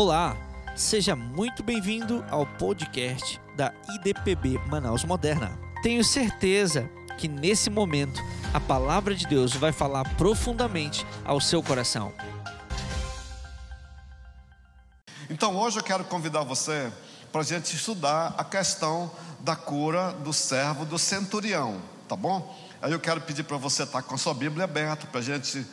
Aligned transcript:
Olá, 0.00 0.36
seja 0.76 1.16
muito 1.16 1.60
bem-vindo 1.60 2.24
ao 2.30 2.46
podcast 2.46 3.40
da 3.56 3.74
IDPB 3.96 4.56
Manaus 4.68 5.02
Moderna. 5.02 5.58
Tenho 5.82 6.04
certeza 6.04 6.88
que 7.18 7.26
nesse 7.26 7.68
momento 7.68 8.22
a 8.54 8.60
palavra 8.60 9.12
de 9.12 9.26
Deus 9.26 9.54
vai 9.54 9.72
falar 9.72 10.04
profundamente 10.14 11.04
ao 11.24 11.40
seu 11.40 11.60
coração. 11.64 12.14
Então 15.28 15.56
hoje 15.56 15.80
eu 15.80 15.82
quero 15.82 16.04
convidar 16.04 16.44
você 16.44 16.92
para 17.32 17.40
a 17.40 17.44
gente 17.44 17.74
estudar 17.74 18.36
a 18.38 18.44
questão 18.44 19.10
da 19.40 19.56
cura 19.56 20.12
do 20.12 20.32
servo 20.32 20.84
do 20.84 20.96
centurião, 20.96 21.82
tá 22.08 22.14
bom? 22.14 22.56
Aí 22.80 22.92
eu 22.92 23.00
quero 23.00 23.20
pedir 23.20 23.42
para 23.42 23.56
você 23.56 23.82
estar 23.82 24.02
com 24.02 24.14
a 24.14 24.18
sua 24.18 24.32
Bíblia 24.32 24.62
aberta 24.62 25.08
para 25.08 25.18
a 25.18 25.24
gente 25.24 25.66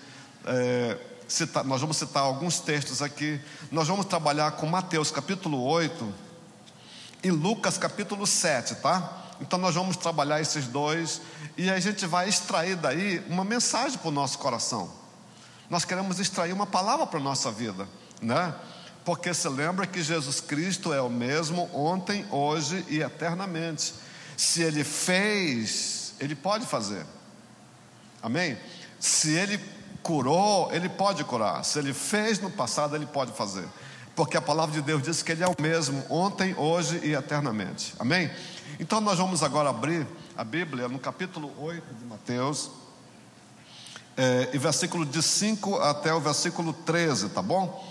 é, 0.48 0.98
citar, 1.28 1.64
nós 1.64 1.82
vamos 1.82 1.98
citar 1.98 2.24
alguns 2.24 2.60
textos 2.60 3.02
aqui. 3.02 3.40
Nós 3.72 3.88
vamos 3.88 4.06
trabalhar 4.06 4.52
com 4.52 4.66
Mateus 4.66 5.12
capítulo 5.12 5.62
8 5.64 6.14
e 7.24 7.32
Lucas 7.32 7.78
capítulo 7.78 8.26
7, 8.28 8.76
tá? 8.76 9.24
Então 9.42 9.60
nós 9.60 9.76
vamos 9.76 9.98
trabalhar 9.98 10.40
esses 10.40 10.68
dois 10.68 11.22
e 11.58 11.70
a 11.70 11.80
gente 11.80 12.06
vai 12.06 12.30
extrair 12.30 12.76
daí 12.76 13.24
uma 13.28 13.44
mensagem 13.44 13.98
para 13.98 14.10
o 14.10 14.12
nosso 14.12 14.38
coração. 14.38 14.90
Nós 15.70 15.84
queremos 15.84 16.20
extrair 16.20 16.54
uma 16.54 16.68
palavra 16.68 17.08
para 17.08 17.20
a 17.20 17.24
nossa 17.24 17.52
vida, 17.52 17.88
né? 18.22 18.54
Porque 19.04 19.34
se 19.34 19.48
lembra 19.50 19.86
que 19.86 20.02
Jesus 20.02 20.40
Cristo 20.40 20.94
é 20.94 21.02
o 21.02 21.10
mesmo 21.10 21.70
ontem, 21.74 22.26
hoje 22.32 22.84
e 22.88 23.02
eternamente. 23.02 23.94
Se 24.38 24.62
ele 24.62 24.84
fez, 24.84 26.14
ele 26.20 26.36
pode 26.36 26.66
fazer. 26.66 27.06
Amém? 28.22 28.58
Se 29.00 29.34
ele 29.34 29.60
curou, 30.06 30.72
ele 30.72 30.88
pode 30.88 31.24
curar. 31.24 31.66
Se 31.66 31.80
ele 31.80 31.92
fez 31.92 32.40
no 32.40 32.52
passado, 32.52 32.96
ele 32.96 33.08
pode 33.08 33.32
fazer. 33.32 33.68
Porque 34.16 34.38
a 34.38 34.42
palavra 34.42 34.76
de 34.76 34.82
Deus 34.84 35.02
diz 35.02 35.24
que 35.24 35.32
ele 35.32 35.44
é 35.44 35.48
o 35.48 35.56
mesmo 35.60 36.06
ontem, 36.12 36.54
hoje 36.60 37.02
e 37.04 37.16
eternamente. 37.16 37.96
Amém? 37.98 38.30
Então 38.80 39.02
nós 39.02 39.18
vamos 39.18 39.42
agora 39.42 39.72
abrir 39.72 40.06
a 40.38 40.44
Bíblia 40.44 40.88
no 40.88 41.00
capítulo 41.00 41.52
8 41.60 41.96
de 41.96 42.06
Mateus, 42.06 42.70
é, 44.16 44.52
e 44.54 44.58
versículo 44.60 45.06
de 45.08 45.24
5 45.24 45.78
até 45.80 46.14
o 46.14 46.22
versículo 46.22 46.72
13, 46.72 47.30
tá 47.30 47.42
bom? 47.42 47.84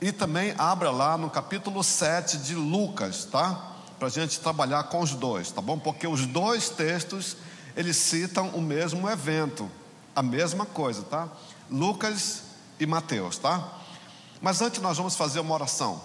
E 0.00 0.10
também 0.10 0.52
abra 0.58 0.90
lá 0.90 1.16
no 1.16 1.30
capítulo 1.30 1.84
7 1.84 2.38
de 2.38 2.54
Lucas, 2.56 3.26
tá? 3.26 3.76
Para 3.96 4.08
a 4.08 4.10
gente 4.10 4.40
trabalhar 4.40 4.82
com 4.84 5.00
os 5.00 5.14
dois, 5.14 5.52
tá 5.52 5.62
bom? 5.62 5.78
Porque 5.78 6.06
os 6.06 6.26
dois 6.26 6.68
textos, 6.68 7.36
eles 7.76 7.96
citam 7.96 8.48
o 8.48 8.60
mesmo 8.60 9.08
evento, 9.08 9.70
a 10.16 10.22
mesma 10.22 10.66
coisa, 10.66 11.02
tá? 11.02 11.28
Lucas 11.70 12.42
e 12.78 12.86
Mateus, 12.86 13.38
tá? 13.38 13.78
Mas 14.40 14.60
antes 14.60 14.80
nós 14.80 14.96
vamos 14.96 15.14
fazer 15.14 15.40
uma 15.40 15.54
oração. 15.54 16.02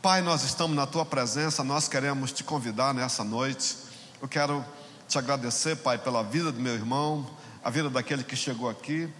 Pai, 0.00 0.22
nós 0.22 0.44
estamos 0.44 0.76
na 0.76 0.86
tua 0.86 1.04
presença, 1.04 1.64
nós 1.64 1.88
queremos 1.88 2.30
te 2.30 2.44
convidar 2.44 2.94
nessa 2.94 3.24
noite. 3.24 3.76
Eu 4.20 4.28
quero 4.28 4.64
te 5.08 5.18
agradecer, 5.18 5.76
Pai, 5.76 5.98
pela 5.98 6.22
vida 6.22 6.52
do 6.52 6.60
meu 6.60 6.74
irmão, 6.74 7.28
a 7.62 7.70
vida 7.70 7.90
daquele 7.90 8.22
que 8.22 8.36
chegou 8.36 8.68
aqui. 8.68 9.10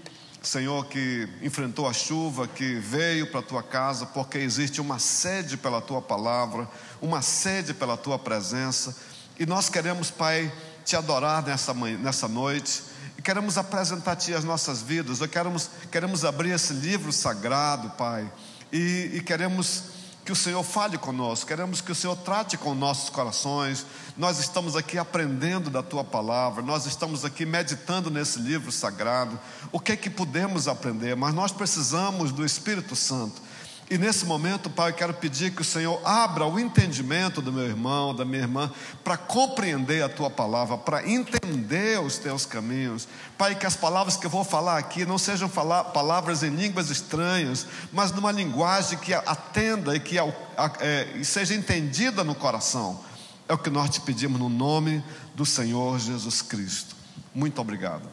Senhor, 0.42 0.84
que 0.86 1.26
enfrentou 1.40 1.88
a 1.88 1.92
chuva, 1.92 2.46
que 2.46 2.74
veio 2.74 3.30
para 3.30 3.40
a 3.40 3.42
tua 3.42 3.62
casa, 3.62 4.04
porque 4.04 4.36
existe 4.36 4.78
uma 4.78 4.98
sede 4.98 5.56
pela 5.56 5.80
tua 5.80 6.02
palavra, 6.02 6.68
uma 7.00 7.22
sede 7.22 7.72
pela 7.72 7.96
tua 7.96 8.18
presença, 8.18 8.94
e 9.38 9.46
nós 9.46 9.70
queremos, 9.70 10.10
Pai, 10.10 10.52
te 10.84 10.94
adorar 10.94 11.42
nessa, 11.42 11.72
nessa 11.72 12.28
noite, 12.28 12.82
e 13.18 13.22
queremos 13.22 13.56
apresentar 13.56 14.12
a 14.12 14.16
Ti 14.16 14.34
as 14.34 14.44
nossas 14.44 14.82
vidas, 14.82 15.20
nós 15.20 15.30
queremos, 15.30 15.70
queremos 15.90 16.24
abrir 16.24 16.50
esse 16.50 16.72
livro 16.72 17.12
sagrado, 17.12 17.90
Pai, 17.90 18.30
e, 18.72 19.10
e 19.14 19.20
queremos 19.22 19.94
que 20.24 20.32
o 20.32 20.36
Senhor 20.36 20.62
fale 20.62 20.96
conosco, 20.96 21.46
queremos 21.46 21.82
que 21.82 21.92
o 21.92 21.94
Senhor 21.94 22.16
trate 22.16 22.56
com 22.56 22.74
nossos 22.74 23.10
corações. 23.10 23.84
Nós 24.16 24.38
estamos 24.38 24.74
aqui 24.74 24.96
aprendendo 24.96 25.68
da 25.68 25.82
tua 25.82 26.02
palavra, 26.02 26.62
nós 26.62 26.86
estamos 26.86 27.26
aqui 27.26 27.44
meditando 27.44 28.10
nesse 28.10 28.38
livro 28.38 28.72
sagrado. 28.72 29.38
O 29.70 29.78
que 29.78 29.92
é 29.92 29.96
que 29.96 30.08
podemos 30.08 30.66
aprender? 30.66 31.14
Mas 31.14 31.34
nós 31.34 31.52
precisamos 31.52 32.32
do 32.32 32.44
Espírito 32.44 32.96
Santo. 32.96 33.42
E 33.90 33.98
nesse 33.98 34.24
momento, 34.24 34.70
Pai, 34.70 34.90
eu 34.90 34.94
quero 34.94 35.12
pedir 35.12 35.54
que 35.54 35.60
o 35.60 35.64
Senhor 35.64 36.00
abra 36.04 36.46
o 36.46 36.58
entendimento 36.58 37.42
do 37.42 37.52
meu 37.52 37.64
irmão, 37.64 38.14
da 38.14 38.24
minha 38.24 38.40
irmã, 38.40 38.72
para 39.02 39.16
compreender 39.16 40.02
a 40.02 40.08
tua 40.08 40.30
palavra, 40.30 40.78
para 40.78 41.06
entender 41.06 42.00
os 42.00 42.16
teus 42.16 42.46
caminhos. 42.46 43.06
Pai, 43.36 43.54
que 43.54 43.66
as 43.66 43.76
palavras 43.76 44.16
que 44.16 44.24
eu 44.24 44.30
vou 44.30 44.42
falar 44.42 44.78
aqui 44.78 45.04
não 45.04 45.18
sejam 45.18 45.50
falar, 45.50 45.84
palavras 45.84 46.42
em 46.42 46.48
línguas 46.48 46.88
estranhas, 46.88 47.66
mas 47.92 48.10
numa 48.10 48.32
linguagem 48.32 48.98
que 48.98 49.12
atenda 49.12 49.94
e 49.94 50.00
que 50.00 50.16
é, 50.18 51.22
seja 51.22 51.54
entendida 51.54 52.24
no 52.24 52.34
coração. 52.34 53.04
É 53.46 53.52
o 53.52 53.58
que 53.58 53.68
nós 53.68 53.90
te 53.90 54.00
pedimos 54.00 54.40
no 54.40 54.48
nome 54.48 55.04
do 55.34 55.44
Senhor 55.44 55.98
Jesus 55.98 56.40
Cristo. 56.40 56.96
Muito 57.34 57.60
obrigado. 57.60 58.08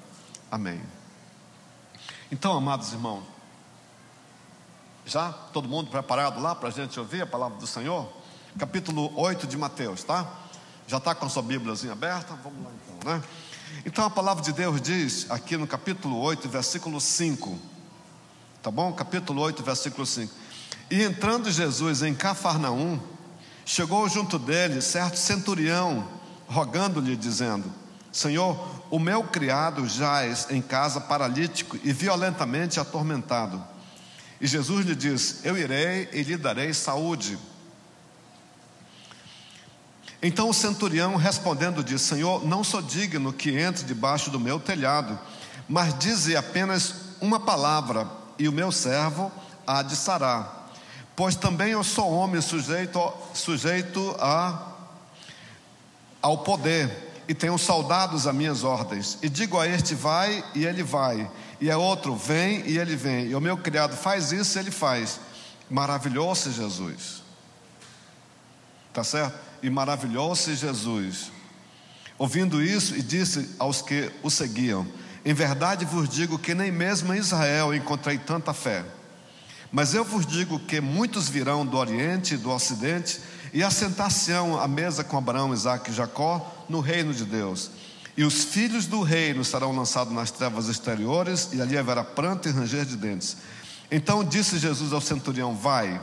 Amém. 0.51 0.81
Então, 2.29 2.57
amados 2.57 2.91
irmãos, 2.91 3.23
já? 5.05 5.31
Todo 5.31 5.67
mundo 5.67 5.89
preparado 5.89 6.39
lá 6.41 6.55
para 6.55 6.69
a 6.69 6.71
gente 6.71 6.99
ouvir 6.99 7.21
a 7.21 7.27
palavra 7.27 7.57
do 7.57 7.67
Senhor? 7.67 8.07
Capítulo 8.57 9.11
8 9.19 9.47
de 9.47 9.57
Mateus, 9.57 10.03
tá? 10.03 10.27
Já 10.87 10.97
está 10.97 11.15
com 11.15 11.25
a 11.25 11.29
sua 11.29 11.41
Bíbliazinha 11.41 11.93
aberta? 11.93 12.33
Vamos 12.43 12.63
lá 12.63 12.71
então, 12.71 13.13
né? 13.13 13.23
Então 13.85 14.05
a 14.05 14.09
palavra 14.09 14.43
de 14.43 14.51
Deus 14.51 14.81
diz 14.81 15.29
aqui 15.31 15.55
no 15.57 15.65
capítulo 15.65 16.19
8, 16.19 16.49
versículo 16.49 16.99
5. 16.99 17.57
Tá 18.61 18.69
bom? 18.69 18.91
Capítulo 18.93 19.41
8, 19.41 19.63
versículo 19.63 20.05
5. 20.05 20.33
E 20.89 21.01
entrando 21.03 21.49
Jesus 21.49 22.03
em 22.03 22.13
Cafarnaum, 22.13 22.99
chegou 23.65 24.07
junto 24.09 24.37
dele 24.37 24.81
certo 24.81 25.17
centurião, 25.17 26.07
rogando-lhe, 26.47 27.15
dizendo: 27.15 27.71
Senhor, 28.11 28.59
o 28.89 28.99
meu 28.99 29.23
criado 29.23 29.87
jaz 29.87 30.47
em 30.49 30.61
casa 30.61 30.99
paralítico 30.99 31.77
e 31.81 31.93
violentamente 31.93 32.79
atormentado. 32.79 33.70
E 34.41 34.47
Jesus 34.47 34.87
lhe 34.87 34.95
diz: 34.95 35.45
Eu 35.45 35.55
irei 35.55 36.09
e 36.11 36.23
lhe 36.23 36.35
darei 36.35 36.73
saúde. 36.73 37.37
Então 40.19 40.49
o 40.49 40.53
centurião 40.53 41.15
respondendo 41.15 41.83
disse: 41.83 42.05
Senhor, 42.05 42.43
não 42.43 42.63
sou 42.63 42.81
digno 42.81 43.31
que 43.31 43.55
entre 43.55 43.85
debaixo 43.85 44.31
do 44.31 44.39
meu 44.39 44.59
telhado, 44.59 45.17
mas 45.69 45.97
dize 45.99 46.35
apenas 46.35 46.95
uma 47.21 47.39
palavra, 47.39 48.09
e 48.39 48.47
o 48.47 48.51
meu 48.51 48.71
servo 48.71 49.31
há 49.65 49.83
de 49.83 49.95
sarar. 49.95 50.71
Pois 51.15 51.35
também 51.35 51.73
eu 51.73 51.83
sou 51.83 52.11
homem 52.11 52.41
sujeito, 52.41 53.13
sujeito 53.35 54.15
a, 54.19 54.69
ao 56.19 56.39
poder, 56.39 57.23
e 57.27 57.35
tenho 57.35 57.59
soldados 57.59 58.25
a 58.25 58.33
minhas 58.33 58.63
ordens. 58.63 59.19
E 59.21 59.29
digo 59.29 59.59
a 59.59 59.67
este: 59.67 59.93
vai, 59.93 60.43
e 60.55 60.65
ele 60.65 60.81
vai 60.81 61.29
e 61.61 61.69
é 61.69 61.77
outro, 61.77 62.15
vem 62.15 62.67
e 62.67 62.79
ele 62.79 62.95
vem. 62.95 63.27
E 63.27 63.35
o 63.35 63.39
meu 63.39 63.55
criado 63.55 63.95
faz 63.95 64.31
isso, 64.31 64.57
ele 64.57 64.71
faz. 64.71 65.19
Maravilhou-se 65.69 66.51
Jesus. 66.51 67.21
Tá 68.91 69.03
certo? 69.03 69.39
E 69.61 69.69
maravilhou-se 69.69 70.55
Jesus. 70.55 71.31
Ouvindo 72.17 72.61
isso, 72.61 72.95
e 72.95 73.01
disse 73.03 73.55
aos 73.59 73.81
que 73.81 74.11
o 74.23 74.29
seguiam: 74.31 74.87
Em 75.23 75.35
verdade 75.35 75.85
vos 75.85 76.09
digo 76.09 76.39
que 76.39 76.55
nem 76.55 76.71
mesmo 76.71 77.13
em 77.13 77.17
Israel 77.17 77.73
encontrei 77.75 78.17
tanta 78.17 78.53
fé. 78.53 78.83
Mas 79.71 79.93
eu 79.93 80.03
vos 80.03 80.25
digo 80.25 80.59
que 80.59 80.81
muitos 80.81 81.29
virão 81.29 81.65
do 81.65 81.77
Oriente 81.77 82.33
e 82.33 82.37
do 82.37 82.49
Ocidente 82.49 83.21
e 83.53 83.63
assentar-se-ão 83.63 84.59
à 84.59 84.67
mesa 84.67 85.03
com 85.03 85.17
Abraão, 85.17 85.53
Isaac 85.53 85.91
e 85.91 85.93
Jacó 85.93 86.65
no 86.67 86.79
reino 86.79 87.13
de 87.13 87.23
Deus. 87.23 87.69
E 88.17 88.23
os 88.23 88.43
filhos 88.43 88.85
do 88.85 89.01
reino 89.01 89.43
serão 89.43 89.71
lançados 89.71 90.13
nas 90.13 90.31
trevas 90.31 90.67
exteriores, 90.67 91.49
e 91.53 91.61
ali 91.61 91.77
haverá 91.77 92.03
pranto 92.03 92.49
e 92.49 92.51
ranger 92.51 92.85
de 92.85 92.97
dentes. 92.97 93.37
Então 93.89 94.23
disse 94.23 94.57
Jesus 94.57 94.91
ao 94.91 95.01
centurião: 95.01 95.55
Vai, 95.55 95.99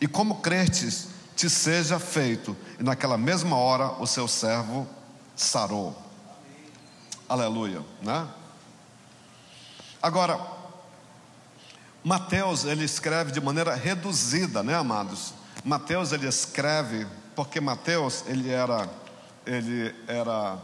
e 0.00 0.06
como 0.06 0.36
crestes, 0.36 1.08
te 1.36 1.48
seja 1.48 1.98
feito. 1.98 2.56
E 2.78 2.82
naquela 2.82 3.18
mesma 3.18 3.56
hora 3.56 3.92
o 4.02 4.06
seu 4.06 4.26
servo 4.26 4.86
sarou. 5.36 5.96
Aleluia, 7.28 7.82
né? 8.02 8.26
Agora, 10.02 10.38
Mateus 12.04 12.64
ele 12.64 12.84
escreve 12.84 13.30
de 13.30 13.40
maneira 13.40 13.74
reduzida, 13.74 14.62
né, 14.62 14.74
amados? 14.74 15.32
Mateus 15.64 16.12
ele 16.12 16.26
escreve 16.26 17.06
porque 17.36 17.60
Mateus 17.60 18.24
ele 18.26 18.50
era 18.50 18.88
ele 19.46 19.94
era 20.06 20.58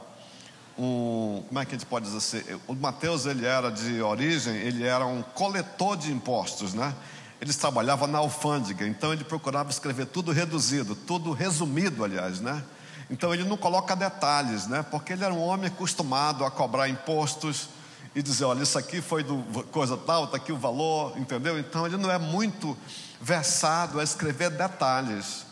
um, 0.78 1.42
como 1.48 1.60
é 1.60 1.64
que 1.64 1.74
a 1.74 1.78
gente 1.78 1.86
pode 1.86 2.04
dizer 2.06 2.18
assim? 2.18 2.60
O 2.66 2.74
Mateus 2.74 3.26
ele 3.26 3.44
era 3.44 3.70
de 3.70 4.00
origem, 4.00 4.54
ele 4.54 4.84
era 4.84 5.04
um 5.04 5.22
coletor 5.22 5.96
de 5.96 6.12
impostos, 6.12 6.72
né? 6.72 6.94
Ele 7.40 7.52
trabalhava 7.52 8.06
na 8.06 8.18
alfândega, 8.18 8.86
então 8.86 9.12
ele 9.12 9.24
procurava 9.24 9.70
escrever 9.70 10.06
tudo 10.06 10.30
reduzido, 10.32 10.94
tudo 10.94 11.32
resumido, 11.32 12.04
aliás, 12.04 12.40
né? 12.40 12.62
Então 13.10 13.32
ele 13.32 13.44
não 13.44 13.56
coloca 13.56 13.96
detalhes, 13.96 14.66
né? 14.66 14.84
Porque 14.88 15.12
ele 15.12 15.24
era 15.24 15.34
um 15.34 15.42
homem 15.42 15.66
acostumado 15.66 16.44
a 16.44 16.50
cobrar 16.50 16.88
impostos 16.88 17.68
e 18.14 18.22
dizer, 18.22 18.44
olha, 18.44 18.62
isso 18.62 18.78
aqui 18.78 19.00
foi 19.00 19.22
do 19.22 19.38
coisa 19.70 19.96
tal, 19.96 20.24
está 20.24 20.36
aqui 20.36 20.52
o 20.52 20.58
valor, 20.58 21.16
entendeu? 21.18 21.58
Então 21.58 21.86
ele 21.86 21.96
não 21.96 22.10
é 22.10 22.18
muito 22.18 22.76
versado 23.20 23.98
a 24.00 24.04
escrever 24.04 24.50
detalhes. 24.50 25.46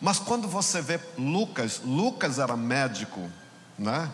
Mas 0.00 0.18
quando 0.18 0.46
você 0.46 0.80
vê 0.80 1.00
Lucas, 1.18 1.80
Lucas 1.84 2.38
era 2.38 2.56
médico, 2.56 3.28
né? 3.78 4.08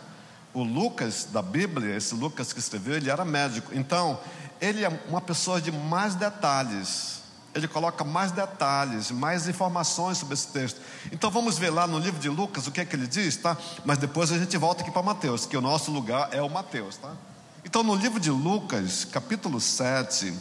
O 0.57 0.63
Lucas 0.63 1.29
da 1.31 1.43
Bíblia, 1.43 1.95
esse 1.95 2.15
Lucas 2.15 2.51
que 2.51 2.59
escreveu, 2.59 2.97
ele 2.97 3.11
era 3.11 3.27
médico. 3.27 3.75
Então, 3.75 4.19
ele 4.59 4.87
é 4.87 5.01
uma 5.07 5.21
pessoa 5.21 5.61
de 5.61 5.71
mais 5.71 6.15
detalhes. 6.15 7.21
Ele 7.55 7.69
coloca 7.69 8.03
mais 8.03 8.33
detalhes, 8.33 9.11
mais 9.11 9.47
informações 9.47 10.17
sobre 10.17 10.33
esse 10.33 10.49
texto. 10.49 10.81
Então 11.13 11.31
vamos 11.31 11.59
ver 11.59 11.69
lá 11.69 11.87
no 11.87 11.99
livro 11.99 12.19
de 12.19 12.31
Lucas 12.31 12.67
o 12.67 12.73
que 12.73 12.81
é 12.81 12.87
que 12.87 12.97
ele 12.97 13.07
diz, 13.07 13.37
tá? 13.37 13.55
Mas 13.85 13.99
depois 13.99 14.33
a 14.33 14.39
gente 14.39 14.57
volta 14.57 14.83
aqui 14.83 14.91
para 14.91 15.03
Mateus, 15.03 15.45
que 15.45 15.59
o 15.59 15.61
nosso 15.61 15.91
lugar 15.91 16.31
é 16.33 16.41
o 16.41 16.49
Mateus, 16.49 16.97
tá? 16.97 17.15
Então 17.63 17.83
no 17.83 17.95
livro 17.95 18.19
de 18.19 18.31
Lucas, 18.31 19.05
capítulo 19.05 19.61
7, 19.61 20.35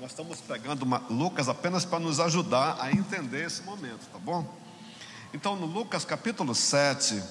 nós 0.00 0.10
estamos 0.10 0.40
pegando 0.40 0.82
uma, 0.82 0.98
Lucas 1.08 1.48
apenas 1.48 1.84
para 1.84 2.00
nos 2.00 2.18
ajudar 2.18 2.76
a 2.80 2.90
entender 2.90 3.46
esse 3.46 3.62
momento, 3.62 4.04
tá 4.12 4.18
bom? 4.18 4.44
Então 5.32 5.54
no 5.54 5.66
Lucas 5.66 6.04
capítulo 6.04 6.56
7, 6.56 7.22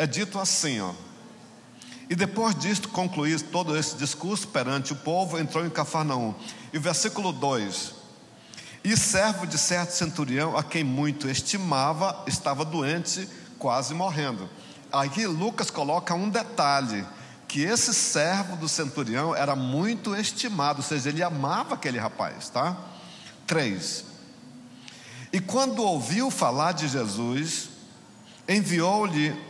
é 0.00 0.06
dito 0.06 0.38
assim, 0.38 0.80
ó. 0.80 0.94
E 2.08 2.14
depois 2.14 2.58
disto, 2.58 2.88
concluir 2.88 3.38
todo 3.38 3.76
esse 3.76 3.96
discurso 3.96 4.48
perante 4.48 4.94
o 4.94 4.96
povo, 4.96 5.38
entrou 5.38 5.64
em 5.64 5.68
Cafarnaum. 5.68 6.34
E 6.72 6.78
o 6.78 6.80
versículo 6.80 7.32
2: 7.32 7.92
E 8.82 8.96
servo 8.96 9.46
de 9.46 9.58
certo 9.58 9.90
centurião, 9.90 10.56
a 10.56 10.62
quem 10.62 10.82
muito 10.82 11.28
estimava, 11.28 12.24
estava 12.26 12.64
doente, 12.64 13.28
quase 13.58 13.92
morrendo. 13.92 14.48
Aqui 14.90 15.26
Lucas 15.26 15.70
coloca 15.70 16.14
um 16.14 16.30
detalhe: 16.30 17.04
que 17.46 17.60
esse 17.60 17.92
servo 17.92 18.56
do 18.56 18.70
centurião 18.70 19.36
era 19.36 19.54
muito 19.54 20.16
estimado, 20.16 20.78
ou 20.78 20.82
seja, 20.82 21.10
ele 21.10 21.22
amava 21.22 21.74
aquele 21.74 21.98
rapaz, 21.98 22.48
tá? 22.48 22.74
3. 23.46 24.06
E 25.30 25.40
quando 25.40 25.82
ouviu 25.82 26.30
falar 26.30 26.72
de 26.72 26.88
Jesus, 26.88 27.68
enviou-lhe 28.48 29.49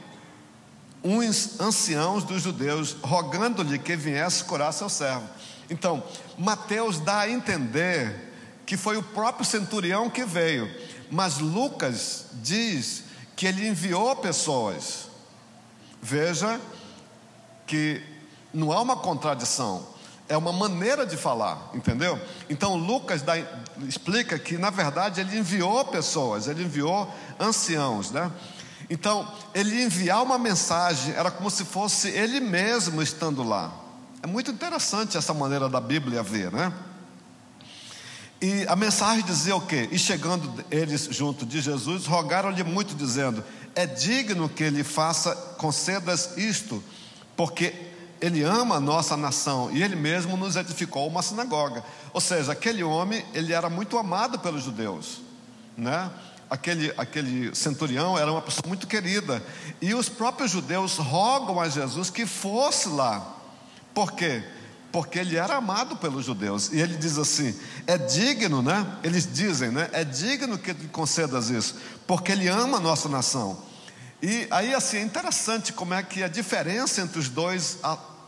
uns 1.02 1.60
anciãos 1.60 2.24
dos 2.24 2.42
judeus, 2.42 2.96
rogando-lhe 3.02 3.78
que 3.78 3.96
viesse 3.96 4.44
curar 4.44 4.72
seu 4.72 4.88
servo. 4.88 5.28
Então, 5.68 6.02
Mateus 6.36 6.98
dá 6.98 7.20
a 7.20 7.30
entender 7.30 8.32
que 8.66 8.76
foi 8.76 8.96
o 8.96 9.02
próprio 9.02 9.44
centurião 9.44 10.10
que 10.10 10.24
veio, 10.24 10.70
mas 11.10 11.38
Lucas 11.38 12.26
diz 12.34 13.04
que 13.34 13.46
ele 13.46 13.66
enviou 13.66 14.14
pessoas. 14.16 15.08
Veja 16.02 16.60
que 17.66 18.02
não 18.52 18.72
há 18.72 18.80
uma 18.80 18.96
contradição, 18.96 19.86
é 20.28 20.36
uma 20.36 20.52
maneira 20.52 21.04
de 21.04 21.16
falar, 21.16 21.70
entendeu? 21.74 22.20
Então 22.48 22.76
Lucas 22.76 23.22
dá, 23.22 23.34
explica 23.88 24.38
que 24.38 24.56
na 24.56 24.70
verdade 24.70 25.20
ele 25.20 25.38
enviou 25.38 25.84
pessoas, 25.86 26.46
ele 26.46 26.64
enviou 26.64 27.12
anciãos, 27.38 28.10
né? 28.10 28.30
Então, 28.90 29.32
ele 29.54 29.84
enviar 29.84 30.20
uma 30.20 30.36
mensagem 30.36 31.14
era 31.14 31.30
como 31.30 31.48
se 31.48 31.64
fosse 31.64 32.08
ele 32.08 32.40
mesmo 32.40 33.00
estando 33.00 33.44
lá. 33.44 33.72
É 34.20 34.26
muito 34.26 34.50
interessante 34.50 35.16
essa 35.16 35.32
maneira 35.32 35.68
da 35.68 35.80
Bíblia 35.80 36.24
ver, 36.24 36.50
né? 36.50 36.72
E 38.42 38.66
a 38.68 38.74
mensagem 38.74 39.22
dizia 39.24 39.54
o 39.54 39.60
quê? 39.60 39.88
E 39.92 39.98
chegando 39.98 40.64
eles 40.70 41.08
junto 41.10 41.46
de 41.46 41.60
Jesus, 41.60 42.06
rogaram-lhe 42.06 42.64
muito, 42.64 42.94
dizendo: 42.96 43.44
É 43.76 43.86
digno 43.86 44.48
que 44.48 44.64
ele 44.64 44.82
faça, 44.82 45.36
concedas 45.56 46.36
isto, 46.36 46.82
porque 47.36 47.72
ele 48.20 48.42
ama 48.42 48.76
a 48.76 48.80
nossa 48.80 49.16
nação 49.16 49.70
e 49.72 49.82
ele 49.82 49.94
mesmo 49.94 50.36
nos 50.36 50.56
edificou 50.56 51.06
uma 51.06 51.22
sinagoga. 51.22 51.84
Ou 52.12 52.20
seja, 52.20 52.52
aquele 52.52 52.82
homem, 52.82 53.24
ele 53.32 53.52
era 53.52 53.70
muito 53.70 53.96
amado 53.96 54.38
pelos 54.38 54.64
judeus, 54.64 55.20
né? 55.76 56.10
Aquele, 56.50 56.92
aquele 56.96 57.54
centurião 57.54 58.18
era 58.18 58.30
uma 58.30 58.42
pessoa 58.42 58.66
muito 58.66 58.86
querida. 58.86 59.42
E 59.80 59.94
os 59.94 60.08
próprios 60.08 60.50
judeus 60.50 60.96
rogam 60.96 61.60
a 61.60 61.68
Jesus 61.68 62.10
que 62.10 62.26
fosse 62.26 62.88
lá. 62.88 63.36
Por 63.94 64.12
quê? 64.12 64.42
Porque 64.90 65.20
ele 65.20 65.36
era 65.36 65.56
amado 65.56 65.96
pelos 65.96 66.24
judeus. 66.24 66.72
E 66.72 66.80
ele 66.80 66.96
diz 66.96 67.16
assim: 67.16 67.54
é 67.86 67.96
digno, 67.96 68.60
né? 68.60 68.84
Eles 69.04 69.32
dizem, 69.32 69.70
né? 69.70 69.88
É 69.92 70.04
digno 70.04 70.58
que 70.58 70.72
lhe 70.72 70.88
concedas 70.88 71.48
isso, 71.48 71.76
porque 72.06 72.32
ele 72.32 72.48
ama 72.48 72.78
a 72.78 72.80
nossa 72.80 73.08
nação. 73.08 73.56
E 74.20 74.46
aí, 74.50 74.74
assim, 74.74 74.98
é 74.98 75.02
interessante 75.02 75.72
como 75.72 75.94
é 75.94 76.02
que 76.02 76.22
a 76.22 76.28
diferença 76.28 77.00
entre 77.00 77.18
os 77.18 77.28
dois 77.28 77.78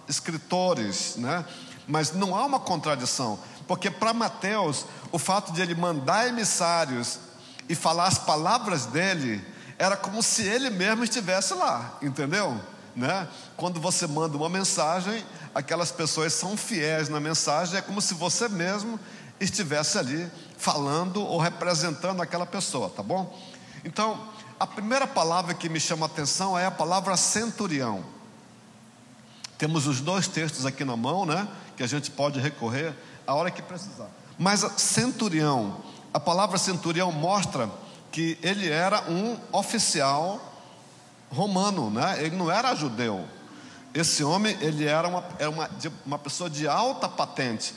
escritores, 0.09 1.17
né? 1.17 1.45
Mas 1.87 2.13
não 2.13 2.35
há 2.37 2.47
uma 2.47 2.61
contradição, 2.61 3.39
porque 3.67 3.91
para 3.91 4.15
Mateus, 4.15 4.87
o 5.11 5.19
fato 5.19 5.53
de 5.53 5.61
ele 5.61 5.75
mandar 5.75 6.29
emissários 6.29 7.19
e 7.69 7.75
falar 7.75 8.07
as 8.07 8.19
palavras 8.19 8.87
dele, 8.87 9.45
era 9.79 9.97
como 9.97 10.23
se 10.23 10.43
ele 10.43 10.71
mesmo 10.71 11.05
estivesse 11.05 11.55
lá, 11.55 11.99
entendeu? 12.03 12.61
Né? 12.95 13.27
Quando 13.57 13.81
você 13.81 14.07
manda 14.07 14.37
uma 14.37 14.49
mensagem, 14.49 15.25
aquelas 15.55 15.91
pessoas 15.91 16.33
são 16.33 16.57
fiéis 16.57 17.09
na 17.09 17.19
mensagem, 17.19 17.79
é 17.79 17.83
como 17.83 18.01
se 18.01 18.15
você 18.15 18.49
mesmo 18.49 18.99
estivesse 19.41 19.99
ali 19.99 20.31
falando 20.57 21.23
ou 21.23 21.39
representando 21.39 22.23
aquela 22.23 22.47
pessoa, 22.47 22.91
tá 22.91 23.03
bom? 23.03 23.37
Então, 23.85 24.29
a 24.61 24.67
primeira 24.67 25.07
palavra 25.07 25.55
que 25.55 25.69
me 25.69 25.81
chama 25.81 26.07
a 26.07 26.09
atenção 26.09 26.57
é 26.57 26.67
a 26.67 26.71
palavra 26.71 27.17
centurião. 27.17 28.05
Temos 29.59 29.87
os 29.87 30.01
dois 30.01 30.29
textos 30.29 30.67
aqui 30.67 30.85
na 30.85 30.97
mão, 30.97 31.27
né? 31.27 31.49
Que 31.77 31.83
a 31.83 31.87
gente 31.87 32.11
pode 32.11 32.39
recorrer 32.39 32.95
a 33.27 33.35
hora 33.35 33.51
que 33.51 33.63
precisar. 33.63 34.09
Mas 34.39 34.61
centurião 34.77 35.83
a 36.13 36.21
palavra 36.21 36.59
centurião 36.59 37.11
mostra 37.11 37.71
que 38.11 38.39
ele 38.43 38.69
era 38.69 39.11
um 39.11 39.39
oficial 39.51 40.41
romano, 41.31 41.91
né? 41.91 42.23
ele 42.23 42.37
não 42.37 42.51
era 42.51 42.75
judeu. 42.75 43.27
Esse 43.95 44.23
homem 44.23 44.57
ele 44.61 44.87
era 44.87 45.09
uma, 45.09 45.25
era 45.39 45.51
uma, 45.51 45.71
uma 46.05 46.19
pessoa 46.19 46.49
de 46.49 46.69
alta 46.69 47.09
patente. 47.09 47.75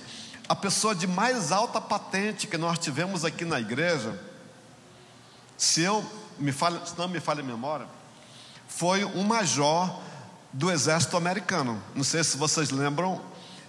A 0.48 0.56
pessoa 0.56 0.94
de 0.94 1.08
mais 1.08 1.52
alta 1.52 1.80
patente 1.82 2.48
que 2.48 2.58
nós 2.58 2.78
tivemos 2.78 3.26
aqui 3.26 3.46
na 3.46 3.60
igreja, 3.60 4.20
se 5.58 5.82
eu 5.82 6.06
me 6.38 6.52
fale, 6.52 6.80
se 6.86 6.98
não 6.98 7.08
me 7.08 7.20
falha 7.20 7.42
a 7.42 7.46
memória, 7.46 7.88
foi 8.68 9.06
um 9.06 9.24
major 9.24 10.02
do 10.52 10.72
exército 10.72 11.18
americano. 11.18 11.82
Não 11.94 12.04
sei 12.04 12.24
se 12.24 12.38
vocês 12.38 12.70
lembram, 12.72 13.22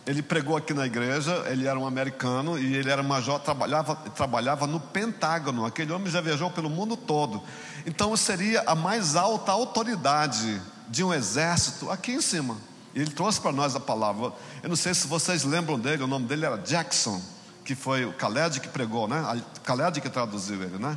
ele 0.07 0.23
pregou 0.23 0.57
aqui 0.57 0.73
na 0.73 0.87
igreja, 0.87 1.45
ele 1.49 1.67
era 1.67 1.77
um 1.77 1.85
americano 1.85 2.57
e 2.57 2.77
ele 2.77 2.89
era 2.89 3.03
major, 3.03 3.41
trabalhava, 3.41 3.97
trabalhava 3.97 4.65
no 4.65 4.79
Pentágono. 4.79 5.67
Aquele 5.67 5.93
homem 5.93 6.09
já 6.09 6.21
viajou 6.21 6.49
pelo 6.49 6.71
mundo 6.71 6.97
todo. 6.97 7.43
Então 7.85 8.17
seria 8.17 8.63
a 8.67 8.75
mais 8.75 9.17
alta 9.17 9.51
autoridade 9.51 10.63
de 10.89 11.03
um 11.03 11.13
exército 11.13 11.91
aqui 11.91 12.13
em 12.13 12.21
cima. 12.21 12.57
E 12.95 13.01
ele 13.01 13.11
trouxe 13.11 13.41
para 13.41 13.51
nós 13.51 13.75
a 13.75 13.81
palavra. 13.81 14.33
Eu 14.63 14.69
não 14.69 14.77
sei 14.77 14.95
se 14.95 15.09
vocês 15.09 15.43
lembram 15.43 15.79
dele, 15.79 16.05
o 16.05 16.07
nome 16.07 16.27
dele 16.27 16.47
era 16.47 16.57
Jackson, 16.57 17.21
que 17.65 17.75
foi 17.75 18.05
o 18.05 18.13
Khaled 18.13 18.61
que 18.61 18.69
pregou, 18.69 19.09
né? 19.09 19.43
Khaled 19.65 20.01
que 20.01 20.09
traduziu 20.09 20.63
ele, 20.63 20.79
né? 20.79 20.97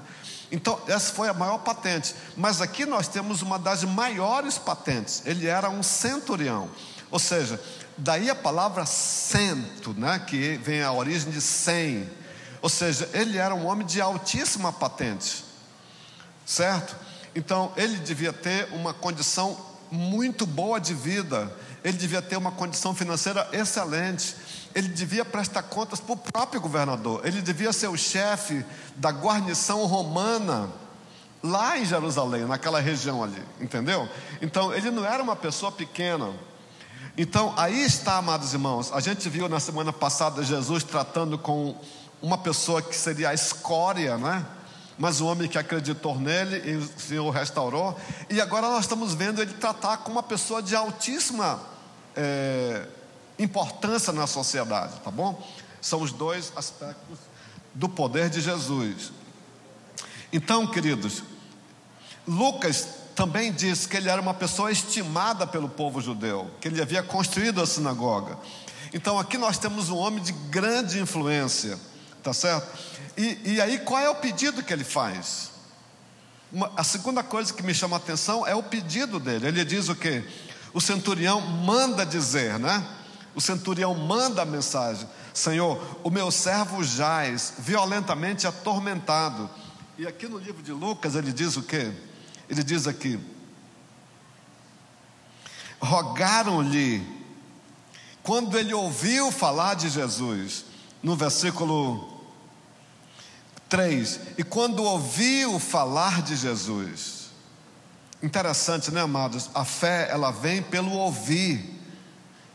Então, 0.52 0.80
essa 0.88 1.12
foi 1.14 1.30
a 1.30 1.34
maior 1.34 1.58
patente. 1.60 2.16
Mas 2.38 2.62
aqui 2.62 2.86
nós 2.86 3.08
temos 3.08 3.42
uma 3.42 3.58
das 3.58 3.84
maiores 3.84 4.58
patentes. 4.60 5.24
Ele 5.26 5.48
era 5.48 5.70
um 5.70 5.82
centurião. 5.82 6.70
Ou 7.12 7.20
seja, 7.20 7.60
Daí 8.02 8.30
a 8.30 8.36
palavra 8.36 8.86
cento, 8.86 9.94
né, 9.94 10.20
que 10.26 10.58
vem 10.64 10.82
a 10.82 10.92
origem 10.92 11.30
de 11.32 11.42
cem. 11.42 12.10
Ou 12.62 12.70
seja, 12.70 13.10
ele 13.14 13.38
era 13.38 13.54
um 13.54 13.66
homem 13.66 13.86
de 13.86 14.00
altíssima 14.00 14.72
patente, 14.72 15.44
certo? 16.46 16.96
Então, 17.36 17.74
ele 17.76 17.98
devia 17.98 18.32
ter 18.32 18.70
uma 18.74 18.94
condição 18.94 19.58
muito 19.92 20.46
boa 20.46 20.80
de 20.80 20.94
vida, 20.94 21.54
ele 21.84 21.98
devia 21.98 22.22
ter 22.22 22.38
uma 22.38 22.52
condição 22.52 22.96
financeira 22.96 23.48
excelente, 23.52 24.36
ele 24.74 24.88
devia 24.88 25.26
prestar 25.26 25.64
contas 25.64 26.00
para 26.00 26.14
o 26.14 26.18
próprio 26.18 26.62
governador, 26.62 27.22
ele 27.26 27.42
devia 27.42 27.74
ser 27.74 27.88
o 27.88 27.98
chefe 27.98 28.66
da 28.96 29.10
guarnição 29.10 29.86
romana 29.86 30.70
lá 31.44 31.78
em 31.78 31.86
Jerusalém, 31.86 32.46
naquela 32.46 32.80
região 32.80 33.24
ali, 33.24 33.44
entendeu? 33.60 34.08
Então, 34.42 34.74
ele 34.74 34.90
não 34.90 35.06
era 35.06 35.22
uma 35.22 35.36
pessoa 35.36 35.72
pequena. 35.72 36.34
Então, 37.18 37.54
aí 37.58 37.84
está, 37.84 38.18
amados 38.18 38.54
irmãos, 38.54 38.92
a 38.94 39.00
gente 39.00 39.28
viu 39.30 39.50
na 39.50 39.60
semana 39.60 39.92
passada 39.92 40.44
Jesus 40.44 40.84
tratando 40.84 41.38
com 41.38 41.76
uma 42.22 42.38
pessoa 42.38 42.82
que 42.82 42.96
seria 42.96 43.30
a 43.30 43.34
escória, 43.34 44.18
né? 44.18 44.46
Mas 44.98 45.22
o 45.22 45.26
homem 45.26 45.48
que 45.48 45.58
acreditou 45.58 46.20
nele 46.20 46.62
e 46.70 46.76
o 46.76 47.00
Senhor 47.00 47.30
restaurou. 47.30 47.98
E 48.30 48.42
agora 48.42 48.68
nós 48.68 48.82
estamos 48.82 49.14
vendo 49.14 49.42
ele 49.42 49.54
tratar 49.54 49.98
com 49.98 50.12
uma 50.12 50.24
pessoa 50.24 50.62
de 50.62 50.76
altíssima 50.76 51.60
é, 52.16 52.86
importância 53.38 54.12
na 54.12 54.28
sociedade, 54.28 55.00
tá 55.02 55.10
bom? 55.10 55.42
São 55.82 56.02
os 56.02 56.12
dois 56.12 56.52
aspectos 56.56 57.18
do 57.74 57.88
poder 57.88 58.30
de 58.30 58.42
Jesus. 58.42 59.14
Então, 60.34 60.68
queridos, 60.68 61.24
Lucas 62.28 62.99
também 63.20 63.52
diz 63.52 63.86
que 63.86 63.98
ele 63.98 64.08
era 64.08 64.22
uma 64.22 64.34
pessoa 64.34 64.72
estimada 64.72 65.46
pelo 65.46 65.68
povo 65.68 66.00
judeu, 66.00 66.50
que 66.62 66.70
ele 66.70 66.82
havia 66.82 67.04
construído 67.04 67.62
a 67.62 67.68
sinagoga. 67.68 68.38
Então 68.94 69.20
aqui 69.20 69.38
nós 69.38 69.58
temos 69.58 69.90
um 69.90 69.98
homem 69.98 70.24
de 70.24 70.32
grande 70.32 71.02
influência, 71.02 71.78
tá 72.24 72.32
certo? 72.32 72.80
E, 73.18 73.38
e 73.44 73.62
aí 73.62 73.80
qual 73.80 74.00
é 74.00 74.10
o 74.10 74.16
pedido 74.16 74.64
que 74.64 74.72
ele 74.72 74.86
faz? 74.86 75.52
Uma, 76.50 76.72
a 76.78 76.84
segunda 76.86 77.22
coisa 77.22 77.54
que 77.54 77.62
me 77.62 77.74
chama 77.74 77.98
a 77.98 78.00
atenção 78.00 78.48
é 78.48 78.56
o 78.56 78.64
pedido 78.64 79.20
dele. 79.20 79.50
Ele 79.50 79.66
diz 79.66 79.90
o 79.90 79.96
que? 79.96 80.24
O 80.74 80.80
centurião 80.80 81.42
manda 81.42 82.06
dizer, 82.06 82.58
né? 82.58 82.88
O 83.36 83.42
centurião 83.42 83.94
manda 83.96 84.44
a 84.44 84.46
mensagem: 84.46 85.06
Senhor, 85.34 86.00
o 86.06 86.10
meu 86.10 86.32
servo 86.32 86.86
jaz 86.86 87.56
violentamente 87.60 88.48
atormentado. 88.48 89.50
E 89.98 90.08
aqui 90.08 90.26
no 90.26 90.38
livro 90.38 90.64
de 90.64 90.72
Lucas 90.72 91.16
ele 91.16 91.34
diz 91.34 91.58
o 91.58 91.64
que? 91.64 92.08
Ele 92.50 92.64
diz 92.64 92.88
aqui: 92.88 93.20
rogaram-lhe, 95.80 97.06
quando 98.24 98.58
ele 98.58 98.74
ouviu 98.74 99.32
falar 99.32 99.76
de 99.76 99.90
Jesus, 99.90 100.66
no 101.02 101.16
versículo 101.16 102.22
3, 103.70 104.20
e 104.38 104.44
quando 104.44 104.84
ouviu 104.84 105.60
falar 105.60 106.22
de 106.22 106.36
Jesus, 106.36 107.30
interessante, 108.22 108.92
né, 108.92 109.02
amados? 109.02 109.50
A 109.54 109.64
fé, 109.64 110.10
ela 110.12 110.32
vem 110.32 110.62
pelo 110.62 110.92
ouvir, 110.92 111.80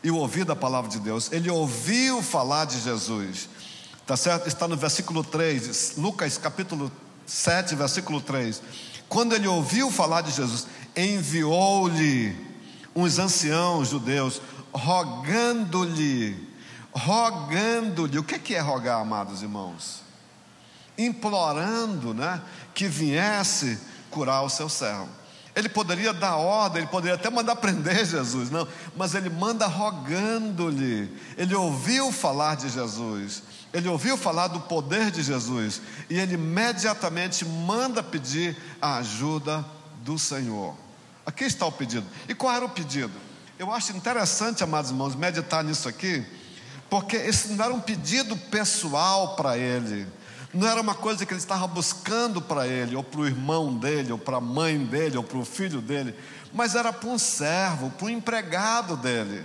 e 0.03 0.11
o 0.11 0.17
ouvir 0.17 0.45
da 0.45 0.55
palavra 0.55 0.91
de 0.91 1.01
Deus. 1.01 1.33
Ele 1.33 1.49
ouviu 1.49 2.23
falar 2.23 2.67
de 2.67 2.79
Jesus, 2.79 3.49
tá 4.07 4.17
certo? 4.17 4.47
Está 4.47 4.69
no 4.69 4.77
versículo 4.77 5.25
3, 5.25 5.97
Lucas 5.97 6.37
capítulo 6.37 6.93
7, 7.27 7.75
versículo 7.75 8.21
3. 8.21 8.61
Quando 9.15 9.33
ele 9.33 9.47
ouviu 9.47 9.93
falar 9.93 10.23
de 10.23 10.33
Jesus, 10.33 10.67
enviou-lhe 10.97 12.37
uns 12.97 13.21
anciãos 13.21 13.91
judeus, 13.91 14.43
rogando-lhe, 14.73 16.37
rogando-lhe, 16.93 18.19
o 18.19 18.25
que 18.25 18.57
é 18.57 18.59
rogar, 18.59 19.01
amados 19.01 19.41
irmãos? 19.41 20.03
Implorando, 20.99 22.13
né, 22.13 22.43
que 22.75 22.89
viesse 22.89 23.79
curar 24.11 24.43
o 24.43 24.51
seu 24.51 24.69
servo. 24.69 25.09
Ele 25.55 25.69
poderia 25.69 26.13
dar 26.13 26.37
ordem, 26.37 26.83
ele 26.83 26.91
poderia 26.91 27.15
até 27.15 27.31
mandar 27.31 27.57
prender 27.57 28.05
Jesus, 28.07 28.51
não, 28.51 28.67
mas 28.97 29.15
ele 29.15 29.31
manda 29.31 29.67
rogando-lhe. 29.67 31.11
Ele 31.37 31.55
ouviu 31.55 32.11
falar 32.11 32.57
de 32.57 32.69
Jesus, 32.69 33.43
ele 33.73 33.89
ouviu 33.89 34.17
falar 34.17 34.49
do 34.49 34.61
poder 34.61 35.11
de 35.11 35.23
Jesus, 35.23 35.81
e 36.11 36.19
ele 36.19 36.35
imediatamente 36.35 37.45
manda 37.45 38.03
pedir 38.03 38.57
a 38.83 38.97
ajuda 38.97 39.65
do 40.03 40.19
Senhor. 40.19 40.75
Aqui 41.25 41.45
está 41.45 41.65
o 41.67 41.73
pedido. 41.73 42.07
E 42.29 42.35
qual 42.35 42.53
era 42.53 42.65
o 42.65 42.69
pedido? 42.69 43.13
Eu 43.59 43.73
acho 43.73 43.97
interessante, 43.97 44.65
amados 44.65 44.91
irmãos, 44.91 45.15
meditar 45.15 45.63
nisso 45.63 45.89
aqui, 45.89 46.27
porque 46.91 47.17
esse 47.17 47.53
não 47.53 47.65
era 47.65 47.75
um 47.75 47.81
pedido 47.81 48.37
pessoal 48.37 49.37
para 49.37 49.57
ele, 49.57 50.07
não 50.55 50.69
era 50.69 50.81
uma 50.81 50.95
coisa 50.95 51.27
que 51.27 51.33
ele 51.33 51.41
estava 51.41 51.67
buscando 51.67 52.41
para 52.41 52.67
ele, 52.67 52.95
ou 52.95 53.03
para 53.03 53.21
o 53.21 53.27
irmão 53.27 53.75
dele, 53.75 54.13
ou 54.13 54.19
para 54.19 54.37
a 54.37 54.41
mãe 54.41 54.79
dele, 54.79 55.17
ou 55.17 55.25
para 55.25 55.39
o 55.39 55.45
filho 55.45 55.81
dele, 55.81 56.15
mas 56.53 56.75
era 56.75 56.93
para 56.93 57.09
um 57.09 57.19
servo, 57.19 57.91
para 57.91 58.07
um 58.07 58.11
empregado 58.11 58.97
dele, 58.97 59.45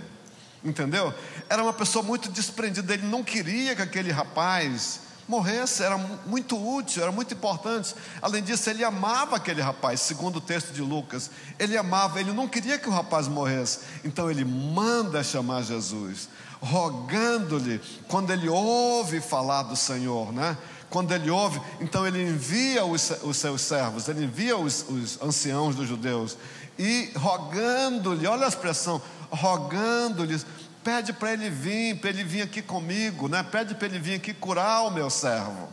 entendeu? 0.64 1.12
Era 1.48 1.62
uma 1.62 1.72
pessoa 1.72 2.04
muito 2.04 2.30
desprendida, 2.30 2.94
ele 2.94 3.06
não 3.06 3.24
queria 3.24 3.74
que 3.74 3.82
aquele 3.82 4.12
rapaz 4.12 5.00
morresse, 5.30 5.82
era 5.84 5.96
muito 6.26 6.56
útil, 6.56 7.02
era 7.02 7.12
muito 7.12 7.32
importante. 7.32 7.94
Além 8.20 8.42
disso, 8.42 8.68
ele 8.68 8.82
amava 8.82 9.36
aquele 9.36 9.62
rapaz, 9.62 10.00
segundo 10.00 10.36
o 10.36 10.40
texto 10.40 10.72
de 10.72 10.82
Lucas. 10.82 11.30
Ele 11.56 11.76
amava, 11.76 12.18
ele 12.18 12.32
não 12.32 12.48
queria 12.48 12.76
que 12.78 12.88
o 12.88 12.92
rapaz 12.92 13.28
morresse. 13.28 13.78
Então 14.04 14.28
ele 14.28 14.44
manda 14.44 15.22
chamar 15.22 15.62
Jesus, 15.62 16.28
rogando-lhe, 16.60 17.80
quando 18.08 18.32
ele 18.32 18.48
ouve 18.48 19.20
falar 19.20 19.62
do 19.62 19.76
Senhor, 19.76 20.32
né? 20.32 20.58
Quando 20.90 21.14
ele 21.14 21.30
ouve, 21.30 21.60
então 21.80 22.06
ele 22.06 22.20
envia 22.20 22.84
os, 22.84 23.10
os 23.22 23.36
seus 23.36 23.62
servos, 23.62 24.08
ele 24.08 24.24
envia 24.24 24.56
os, 24.56 24.84
os 24.88 25.22
anciãos 25.22 25.74
dos 25.76 25.88
judeus, 25.88 26.36
e 26.78 27.12
rogando-lhe, 27.16 28.26
olha 28.26 28.44
a 28.44 28.48
expressão, 28.48 29.00
rogando-lhes, 29.30 30.44
Pede 30.82 31.12
para 31.12 31.32
ele 31.34 31.50
vir, 31.50 31.96
para 31.98 32.08
ele 32.08 32.24
vir 32.24 32.42
aqui 32.42 32.62
comigo, 32.62 33.28
né? 33.28 33.42
Pede 33.42 33.74
para 33.74 33.86
ele 33.86 33.98
vir 33.98 34.14
aqui 34.14 34.32
curar 34.32 34.86
o 34.86 34.90
meu 34.90 35.10
servo. 35.10 35.68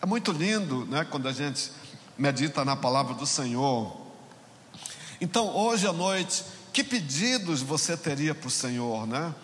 É 0.00 0.04
muito 0.04 0.30
lindo, 0.30 0.84
né? 0.86 1.06
Quando 1.10 1.26
a 1.26 1.32
gente 1.32 1.72
medita 2.18 2.64
na 2.66 2.76
palavra 2.76 3.14
do 3.14 3.24
Senhor. 3.24 3.96
Então, 5.20 5.48
hoje 5.56 5.86
à 5.86 5.92
noite, 5.92 6.44
que 6.70 6.84
pedidos 6.84 7.62
você 7.62 7.96
teria 7.96 8.34
para 8.34 8.48
o 8.48 8.50
Senhor, 8.50 9.06
né? 9.06 9.34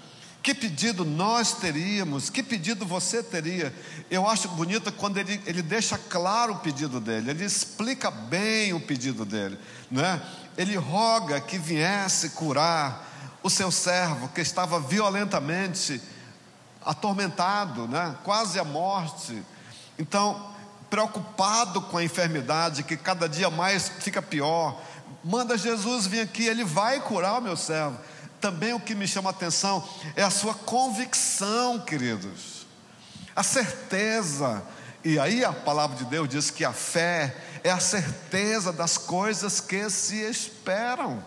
Que 0.43 0.55
pedido 0.55 1.05
nós 1.05 1.53
teríamos, 1.53 2.31
que 2.31 2.43
pedido 2.43 2.87
você 2.87 3.23
teria? 3.23 3.75
Eu 4.11 4.27
acho 4.27 4.49
bonito 4.49 4.91
quando 4.93 5.19
ele, 5.19 5.41
ele 5.45 5.61
deixa 5.61 5.99
claro 5.99 6.55
o 6.55 6.59
pedido 6.61 6.99
dele, 6.99 7.31
ele 7.31 7.45
explica 7.45 8.11
bem 8.11 8.73
o 8.73 8.81
pedido 8.81 9.27
dele, 9.27 9.59
né? 9.91 10.23
Ele 10.57 10.77
roga 10.77 11.41
que 11.41 11.59
viesse 11.59 12.31
curar 12.31 13.07
o 13.43 13.51
seu 13.51 13.71
servo 13.71 14.29
que 14.29 14.41
estava 14.41 14.81
violentamente 14.81 16.01
atormentado, 16.85 17.87
né? 17.87 18.17
quase 18.25 18.59
à 18.59 18.65
morte. 18.65 19.43
Então, 19.99 20.51
preocupado 20.89 21.81
com 21.83 21.99
a 21.99 22.05
enfermidade 22.05 22.83
que 22.83 22.97
cada 22.97 23.29
dia 23.29 23.51
mais 23.51 23.89
fica 23.89 24.21
pior, 24.21 24.81
manda 25.23 25.57
Jesus 25.57 26.07
vir 26.07 26.21
aqui, 26.21 26.47
ele 26.47 26.65
vai 26.65 27.01
curar 27.01 27.39
o 27.39 27.43
meu 27.43 27.57
servo. 27.57 27.99
Também 28.41 28.73
o 28.73 28.81
que 28.81 28.95
me 28.95 29.07
chama 29.07 29.31
a 29.31 29.33
atenção 29.33 29.87
é 30.17 30.23
a 30.23 30.31
sua 30.31 30.55
convicção, 30.55 31.79
queridos, 31.79 32.67
a 33.37 33.43
certeza. 33.43 34.63
E 35.05 35.19
aí 35.19 35.45
a 35.45 35.53
palavra 35.53 35.97
de 35.97 36.05
Deus 36.07 36.29
diz 36.29 36.51
que 36.51 36.65
a 36.65 36.73
fé 36.73 37.37
é 37.63 37.71
a 37.71 37.81
certeza 37.81 38.73
das 38.73 38.97
coisas 38.97 39.61
que 39.61 39.89
se 39.91 40.17
esperam. 40.17 41.23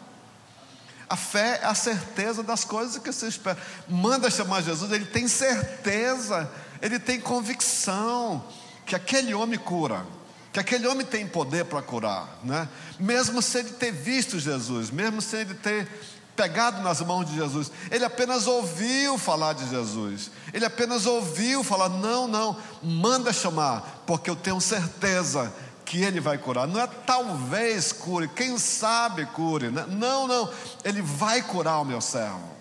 A 1.10 1.16
fé 1.16 1.60
é 1.62 1.66
a 1.66 1.76
certeza 1.76 2.42
das 2.42 2.64
coisas 2.64 2.98
que 2.98 3.12
você 3.12 3.28
espera. 3.28 3.58
Manda 3.88 4.32
chamar 4.32 4.64
Jesus, 4.64 4.92
ele 4.92 5.06
tem 5.06 5.28
certeza, 5.28 6.50
ele 6.82 6.98
tem 6.98 7.20
convicção 7.20 8.44
que 8.86 8.96
aquele 8.96 9.34
homem 9.34 9.60
cura, 9.60 10.06
que 10.52 10.60
aquele 10.60 10.88
homem 10.88 11.06
tem 11.06 11.28
poder 11.28 11.66
para 11.66 11.82
curar, 11.82 12.40
né? 12.44 12.68
Mesmo 13.00 13.42
sem 13.42 13.62
ele 13.62 13.74
ter 13.74 13.92
visto 13.92 14.40
Jesus, 14.40 14.90
mesmo 14.90 15.22
sem 15.22 15.42
ele 15.42 15.54
ter 15.54 15.88
pegado 16.36 16.82
nas 16.82 17.02
mãos 17.02 17.26
de 17.26 17.36
Jesus, 17.36 17.72
ele 17.92 18.04
apenas 18.04 18.48
ouviu 18.48 19.18
falar 19.18 19.54
de 19.54 19.70
Jesus, 19.70 20.32
ele 20.52 20.66
apenas 20.66 21.06
ouviu 21.06 21.64
falar: 21.64 21.90
não, 21.90 22.28
não, 22.28 22.58
manda 22.82 23.32
chamar, 23.32 24.04
porque 24.06 24.30
eu 24.30 24.36
tenho 24.36 24.60
certeza 24.60 25.54
que 25.86 26.02
Ele 26.02 26.20
vai 26.20 26.38
curar. 26.38 26.68
Não 26.68 26.80
é 26.80 26.88
talvez 26.88 27.92
cure, 27.92 28.28
quem 28.28 28.58
sabe 28.58 29.26
cure. 29.28 29.70
Né? 29.70 29.86
Não, 29.90 30.28
não. 30.28 30.52
Ele 30.84 31.02
vai 31.02 31.42
curar 31.42 31.82
o 31.82 31.86
meu 31.86 32.02
servo. 32.02 32.52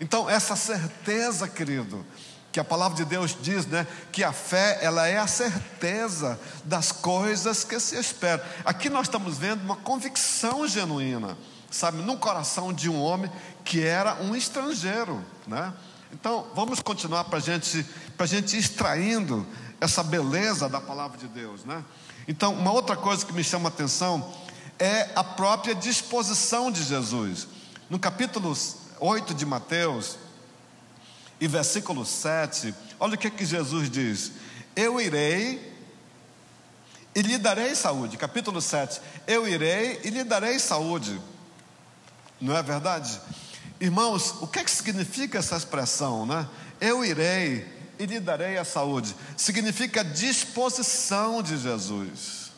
Então, 0.00 0.28
essa 0.28 0.56
certeza, 0.56 1.48
querido, 1.48 2.04
que 2.52 2.58
a 2.58 2.64
palavra 2.64 2.96
de 2.96 3.04
Deus 3.04 3.36
diz, 3.40 3.66
né, 3.66 3.86
que 4.10 4.24
a 4.24 4.32
fé, 4.32 4.78
ela 4.82 5.06
é 5.06 5.18
a 5.18 5.26
certeza 5.26 6.38
das 6.64 6.90
coisas 6.90 7.64
que 7.64 7.78
se 7.78 7.96
esperam. 7.96 8.44
Aqui 8.64 8.88
nós 8.88 9.06
estamos 9.06 9.38
vendo 9.38 9.62
uma 9.62 9.76
convicção 9.76 10.66
genuína, 10.66 11.36
sabe, 11.70 12.02
no 12.02 12.16
coração 12.16 12.72
de 12.72 12.88
um 12.88 13.00
homem 13.00 13.30
que 13.64 13.82
era 13.82 14.22
um 14.22 14.34
estrangeiro, 14.34 15.24
né? 15.46 15.72
Então, 16.12 16.46
vamos 16.54 16.80
continuar 16.80 17.24
para 17.24 17.38
gente, 17.38 17.86
a 18.18 18.26
gente 18.26 18.56
extraindo 18.56 19.46
essa 19.80 20.02
beleza 20.02 20.68
da 20.68 20.80
palavra 20.80 21.16
de 21.16 21.28
Deus, 21.28 21.64
né? 21.64 21.84
Então, 22.26 22.52
uma 22.54 22.72
outra 22.72 22.96
coisa 22.96 23.24
que 23.24 23.32
me 23.32 23.44
chama 23.44 23.68
a 23.68 23.72
atenção 23.72 24.32
é 24.78 25.10
a 25.14 25.22
própria 25.22 25.74
disposição 25.74 26.70
de 26.70 26.82
Jesus. 26.82 27.46
No 27.88 27.98
capítulo 27.98 28.56
8 28.98 29.34
de 29.34 29.46
Mateus, 29.46 30.18
e 31.40 31.48
versículo 31.48 32.04
7, 32.04 32.74
olha 32.98 33.14
o 33.14 33.18
que, 33.18 33.30
que 33.30 33.46
Jesus 33.46 33.90
diz: 33.90 34.32
Eu 34.76 35.00
irei 35.00 35.72
e 37.14 37.22
lhe 37.22 37.38
darei 37.38 37.74
saúde. 37.74 38.16
Capítulo 38.16 38.60
7, 38.60 39.00
eu 39.26 39.48
irei 39.48 40.00
e 40.04 40.10
lhe 40.10 40.22
darei 40.22 40.58
saúde. 40.58 41.20
Não 42.40 42.56
é 42.56 42.62
verdade? 42.62 43.20
Irmãos, 43.80 44.34
o 44.40 44.46
que, 44.46 44.58
é 44.58 44.64
que 44.64 44.70
significa 44.70 45.38
essa 45.38 45.56
expressão, 45.56 46.24
né? 46.24 46.48
Eu 46.80 47.04
irei 47.04 47.66
e 47.98 48.06
lhe 48.06 48.18
darei 48.18 48.56
a 48.56 48.64
saúde. 48.64 49.14
Significa 49.36 50.02
disposição 50.02 51.42
de 51.42 51.58
Jesus. 51.58 52.50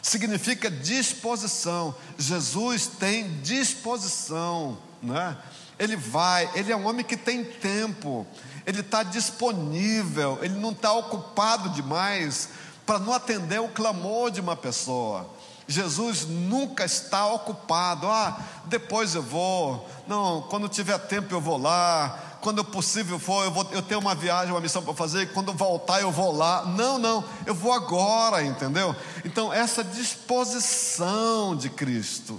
Significa 0.00 0.70
disposição. 0.70 1.94
Jesus 2.18 2.86
tem 2.86 3.40
disposição, 3.40 4.78
né? 5.02 5.36
Ele 5.78 5.96
vai, 5.96 6.48
ele 6.54 6.70
é 6.70 6.76
um 6.76 6.86
homem 6.86 7.04
que 7.04 7.16
tem 7.16 7.42
tempo, 7.42 8.24
ele 8.64 8.80
está 8.80 9.02
disponível, 9.02 10.38
ele 10.40 10.54
não 10.54 10.70
está 10.70 10.92
ocupado 10.92 11.70
demais 11.70 12.50
para 12.86 13.00
não 13.00 13.12
atender 13.12 13.60
o 13.60 13.68
clamor 13.68 14.30
de 14.30 14.40
uma 14.40 14.54
pessoa. 14.54 15.33
Jesus 15.66 16.26
nunca 16.26 16.84
está 16.84 17.26
ocupado. 17.26 18.06
Ah, 18.08 18.38
depois 18.66 19.14
eu 19.14 19.22
vou. 19.22 19.88
Não, 20.06 20.42
quando 20.42 20.68
tiver 20.68 20.98
tempo 20.98 21.34
eu 21.34 21.40
vou 21.40 21.56
lá. 21.56 22.20
Quando 22.40 22.62
possível 22.62 23.18
for, 23.18 23.44
eu, 23.44 23.50
vou, 23.50 23.66
eu 23.72 23.80
tenho 23.80 24.00
uma 24.00 24.14
viagem, 24.14 24.52
uma 24.52 24.60
missão 24.60 24.82
para 24.82 24.92
fazer. 24.92 25.32
Quando 25.32 25.52
voltar 25.54 26.02
eu 26.02 26.10
vou 26.10 26.36
lá. 26.36 26.66
Não, 26.66 26.98
não, 26.98 27.24
eu 27.46 27.54
vou 27.54 27.72
agora, 27.72 28.44
entendeu? 28.44 28.94
Então, 29.24 29.52
essa 29.52 29.82
disposição 29.82 31.56
de 31.56 31.70
Cristo. 31.70 32.38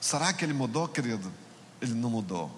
Será 0.00 0.32
que 0.32 0.44
ele 0.44 0.54
mudou, 0.54 0.88
querido? 0.88 1.30
Ele 1.82 1.92
não 1.92 2.08
mudou. 2.08 2.50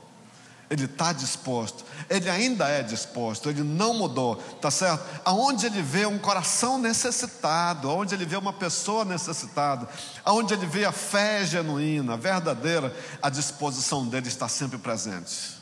Ele 0.71 0.85
está 0.85 1.13
disposto, 1.13 1.85
ele 2.09 2.31
ainda 2.31 2.69
é 2.69 2.81
disposto, 2.81 3.51
ele 3.51 3.65
não 3.65 3.93
mudou, 3.93 4.37
tá 4.37 4.71
certo? 4.71 5.05
Aonde 5.25 5.67
ele 5.67 5.83
vê 5.83 6.07
um 6.07 6.17
coração 6.17 6.79
necessitado, 6.79 7.91
aonde 7.91 8.15
ele 8.15 8.25
vê 8.25 8.37
uma 8.37 8.53
pessoa 8.53 9.05
necessitada, 9.05 9.89
aonde 10.25 10.55
ele 10.55 10.67
vê 10.67 10.85
a 10.85 10.93
fé 10.93 11.45
genuína, 11.45 12.17
verdadeira, 12.17 12.97
a 13.21 13.29
disposição 13.29 14.07
dele 14.07 14.29
está 14.29 14.47
sempre 14.47 14.79
presente, 14.79 15.59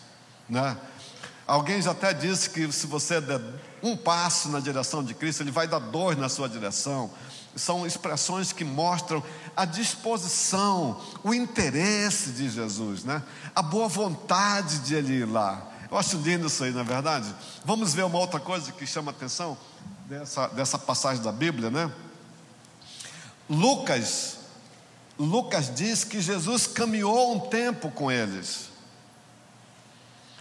né? 0.46 0.76
Alguém 1.48 1.82
já 1.82 1.90
até 1.90 2.12
disse 2.12 2.50
que 2.50 2.70
se 2.70 2.86
você 2.86 3.20
der 3.20 3.40
um 3.82 3.96
passo 3.96 4.48
na 4.48 4.60
direção 4.60 5.02
de 5.02 5.14
Cristo, 5.14 5.42
ele 5.42 5.50
vai 5.50 5.66
dar 5.66 5.80
dois 5.80 6.16
na 6.16 6.28
sua 6.28 6.48
direção 6.48 7.10
são 7.58 7.86
expressões 7.86 8.52
que 8.52 8.64
mostram 8.64 9.22
a 9.56 9.64
disposição, 9.64 11.00
o 11.22 11.34
interesse 11.34 12.30
de 12.30 12.48
Jesus, 12.48 13.04
né? 13.04 13.22
a 13.54 13.60
boa 13.60 13.88
vontade 13.88 14.78
de 14.80 14.94
ele 14.94 15.14
ir 15.14 15.24
lá. 15.26 15.66
Eu 15.90 15.98
acho 15.98 16.16
lindo 16.18 16.46
isso 16.46 16.62
aí, 16.64 16.70
não 16.70 16.82
é 16.82 16.84
verdade? 16.84 17.34
Vamos 17.64 17.94
ver 17.94 18.04
uma 18.04 18.18
outra 18.18 18.38
coisa 18.38 18.70
que 18.72 18.86
chama 18.86 19.10
atenção 19.10 19.56
dessa, 20.06 20.46
dessa 20.48 20.78
passagem 20.78 21.22
da 21.22 21.32
Bíblia, 21.32 21.70
né? 21.70 21.90
Lucas, 23.48 24.36
Lucas 25.18 25.72
diz 25.74 26.04
que 26.04 26.20
Jesus 26.20 26.66
caminhou 26.66 27.34
um 27.34 27.40
tempo 27.40 27.90
com 27.90 28.12
eles. 28.12 28.67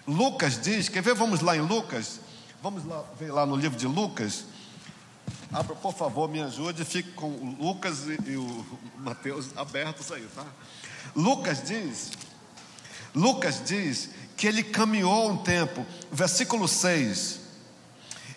Lucas 0.07 0.59
diz, 0.61 0.87
quer 0.87 1.03
ver? 1.03 1.13
Vamos 1.13 1.41
lá 1.41 1.57
em 1.57 1.61
Lucas, 1.61 2.21
vamos 2.63 2.85
lá 2.85 3.03
ver 3.19 3.31
lá 3.31 3.45
no 3.45 3.55
livro 3.55 3.77
de 3.77 3.85
Lucas. 3.85 4.45
Abra, 5.51 5.75
por 5.75 5.93
favor, 5.93 6.29
me 6.29 6.41
ajude. 6.41 6.85
Fique 6.85 7.11
com 7.11 7.27
o 7.27 7.55
Lucas 7.59 8.07
e, 8.07 8.31
e 8.31 8.37
o 8.37 8.65
Mateus 8.99 9.49
abertos 9.57 10.11
aí, 10.11 10.25
tá? 10.33 10.45
Lucas 11.15 11.63
diz, 11.63 12.11
Lucas 13.13 13.61
diz 13.65 14.09
que 14.35 14.47
ele 14.47 14.63
caminhou 14.63 15.29
um 15.29 15.37
tempo, 15.37 15.85
versículo 16.11 16.67
6. 16.67 17.36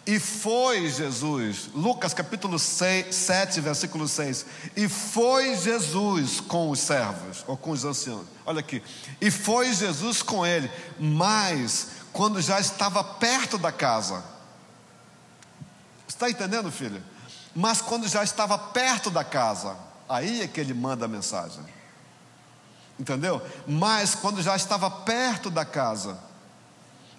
E 0.07 0.19
foi 0.19 0.89
Jesus, 0.89 1.69
Lucas 1.75 2.15
capítulo 2.15 2.59
6, 2.59 3.15
7, 3.15 3.61
versículo 3.61 4.09
6. 4.09 4.47
E 4.77 4.89
foi 4.89 5.57
Jesus 5.57 6.41
com 6.41 6.71
os 6.71 6.81
servos, 6.81 7.45
ou 7.47 7.57
com 7.57 7.71
os 7.71 7.85
anciãos. 7.85 8.27
Olha 8.47 8.61
aqui. 8.61 8.83
E 9.21 9.31
foi 9.31 9.73
Jesus 9.73 10.23
com 10.23 10.45
ele, 10.45 10.71
mas 10.99 11.89
quando 12.13 12.41
já 12.41 12.59
estava 12.59 13.05
perto 13.05 13.59
da 13.59 13.71
casa 13.71 14.25
Está 16.21 16.29
entendendo, 16.29 16.71
filho? 16.71 17.03
Mas 17.57 17.81
quando 17.81 18.07
já 18.07 18.23
estava 18.23 18.59
perto 18.59 19.11
da 19.11 19.25
casa, 19.25 19.75
aí 20.07 20.43
é 20.43 20.47
que 20.47 20.61
ele 20.61 20.75
manda 20.75 21.07
a 21.07 21.09
mensagem. 21.09 21.65
Entendeu? 22.99 23.41
Mas 23.67 24.15
quando 24.15 24.43
já 24.43 24.55
estava 24.55 24.91
perto 24.91 25.51
da 25.51 25.65
casa, 25.65 26.19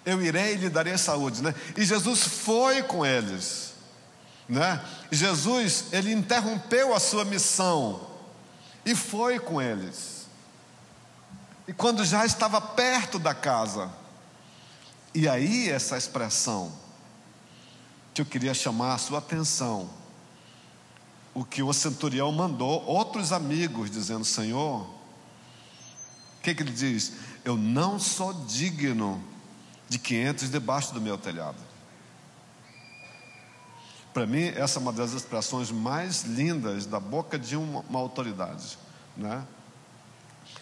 eu 0.04 0.22
irei 0.22 0.54
e 0.54 0.56
lhe 0.56 0.68
darei 0.68 0.96
saúde, 0.98 1.42
né? 1.42 1.54
E 1.76 1.84
Jesus 1.84 2.22
foi 2.22 2.82
com 2.82 3.04
eles, 3.04 3.74
né? 4.48 4.84
Jesus, 5.10 5.86
ele 5.92 6.12
interrompeu 6.12 6.94
a 6.94 7.00
sua 7.00 7.24
missão 7.24 8.08
e 8.84 8.94
foi 8.94 9.38
com 9.38 9.60
eles. 9.60 10.26
E 11.68 11.72
quando 11.72 12.04
já 12.04 12.26
estava 12.26 12.60
perto 12.60 13.18
da 13.18 13.34
casa, 13.34 13.90
e 15.14 15.28
aí 15.28 15.70
essa 15.70 15.96
expressão, 15.96 16.72
que 18.14 18.20
eu 18.20 18.26
queria 18.26 18.54
chamar 18.54 18.94
a 18.94 18.98
sua 18.98 19.18
atenção. 19.18 19.88
O 21.34 21.44
que 21.44 21.62
o 21.62 21.72
centurião 21.72 22.30
mandou 22.30 22.84
outros 22.84 23.32
amigos, 23.32 23.90
dizendo: 23.90 24.24
Senhor, 24.24 24.82
o 24.82 26.42
que, 26.42 26.54
que 26.54 26.62
ele 26.62 26.72
diz? 26.72 27.12
Eu 27.44 27.56
não 27.56 27.98
sou 27.98 28.32
digno 28.44 29.22
de 29.92 29.98
que 29.98 30.16
entres 30.16 30.50
debaixo 30.50 30.94
do 30.94 31.02
meu 31.02 31.18
telhado. 31.18 31.58
Para 34.14 34.26
mim, 34.26 34.46
essa 34.56 34.78
é 34.78 34.80
uma 34.80 34.90
das 34.90 35.12
expressões 35.12 35.70
mais 35.70 36.22
lindas 36.22 36.86
da 36.86 36.98
boca 36.98 37.38
de 37.38 37.56
uma, 37.56 37.80
uma 37.80 37.98
autoridade, 37.98 38.78
né? 39.14 39.46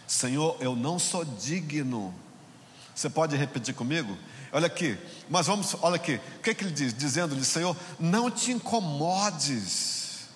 Senhor, 0.05 0.57
eu 0.59 0.75
não 0.75 0.99
sou 0.99 1.25
digno. 1.25 2.13
Você 2.93 3.09
pode 3.09 3.37
repetir 3.37 3.73
comigo? 3.73 4.19
Olha 4.51 4.67
aqui, 4.67 4.99
mas 5.29 5.47
vamos, 5.47 5.77
olha 5.81 5.95
aqui, 5.95 6.21
o 6.39 6.43
que, 6.43 6.51
é 6.51 6.55
que 6.55 6.65
ele 6.65 6.73
diz? 6.73 6.93
Dizendo-lhe, 6.93 7.45
Senhor, 7.45 7.77
não 8.01 8.33
te 8.33 8.51
incomodes. 8.51 10.27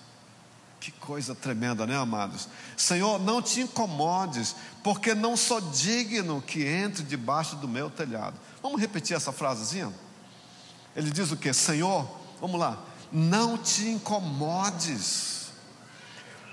Que 0.78 0.92
coisa 0.92 1.35
tremenda, 1.35 1.85
né, 1.85 1.96
amados? 1.96 2.48
Senhor, 2.76 3.18
não 3.18 3.42
te 3.42 3.61
incomodes, 3.61 4.54
porque 4.85 5.16
não 5.16 5.37
sou 5.37 5.61
digno 5.61 6.40
que 6.40 6.64
entre 6.64 7.02
debaixo 7.02 7.57
do 7.57 7.66
meu 7.66 7.90
telhado. 7.90 8.38
Vamos 8.64 8.81
repetir 8.81 9.14
essa 9.14 9.31
frasezinha? 9.31 9.92
Ele 10.96 11.11
diz 11.11 11.31
o 11.31 11.37
que? 11.37 11.53
Senhor, 11.53 12.09
vamos 12.40 12.59
lá, 12.59 12.83
não 13.12 13.59
te 13.59 13.87
incomodes, 13.90 15.48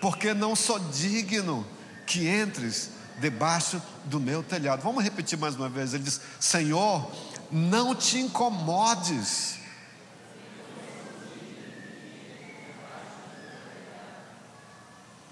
porque 0.02 0.34
não 0.34 0.54
sou 0.54 0.78
digno 0.78 1.66
que 2.06 2.28
entres 2.28 2.90
debaixo 3.18 3.82
do 4.04 4.20
meu 4.20 4.44
telhado. 4.44 4.82
Vamos 4.82 5.06
repetir 5.06 5.38
mais 5.38 5.56
uma 5.56 5.70
vez. 5.70 5.94
Ele 5.94 6.04
diz: 6.04 6.20
Senhor, 6.38 7.10
não 7.50 7.96
te 7.96 8.20
incomodes. 8.20 9.56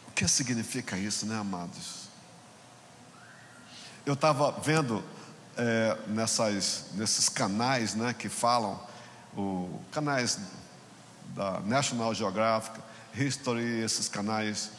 O 0.08 0.12
que 0.16 0.26
significa 0.30 0.98
isso, 0.98 1.26
né, 1.26 1.38
amados? 1.38 2.08
Eu 4.06 4.14
estava 4.14 4.52
vendo 4.62 5.04
é, 5.60 5.98
nessas, 6.08 6.86
nesses 6.94 7.28
canais 7.28 7.94
né, 7.94 8.16
que 8.18 8.30
falam, 8.30 8.80
o, 9.36 9.80
canais 9.92 10.40
da 11.36 11.60
National 11.60 12.14
Geographic, 12.16 12.80
History, 13.14 13.82
esses 13.82 14.08
canais, 14.08 14.72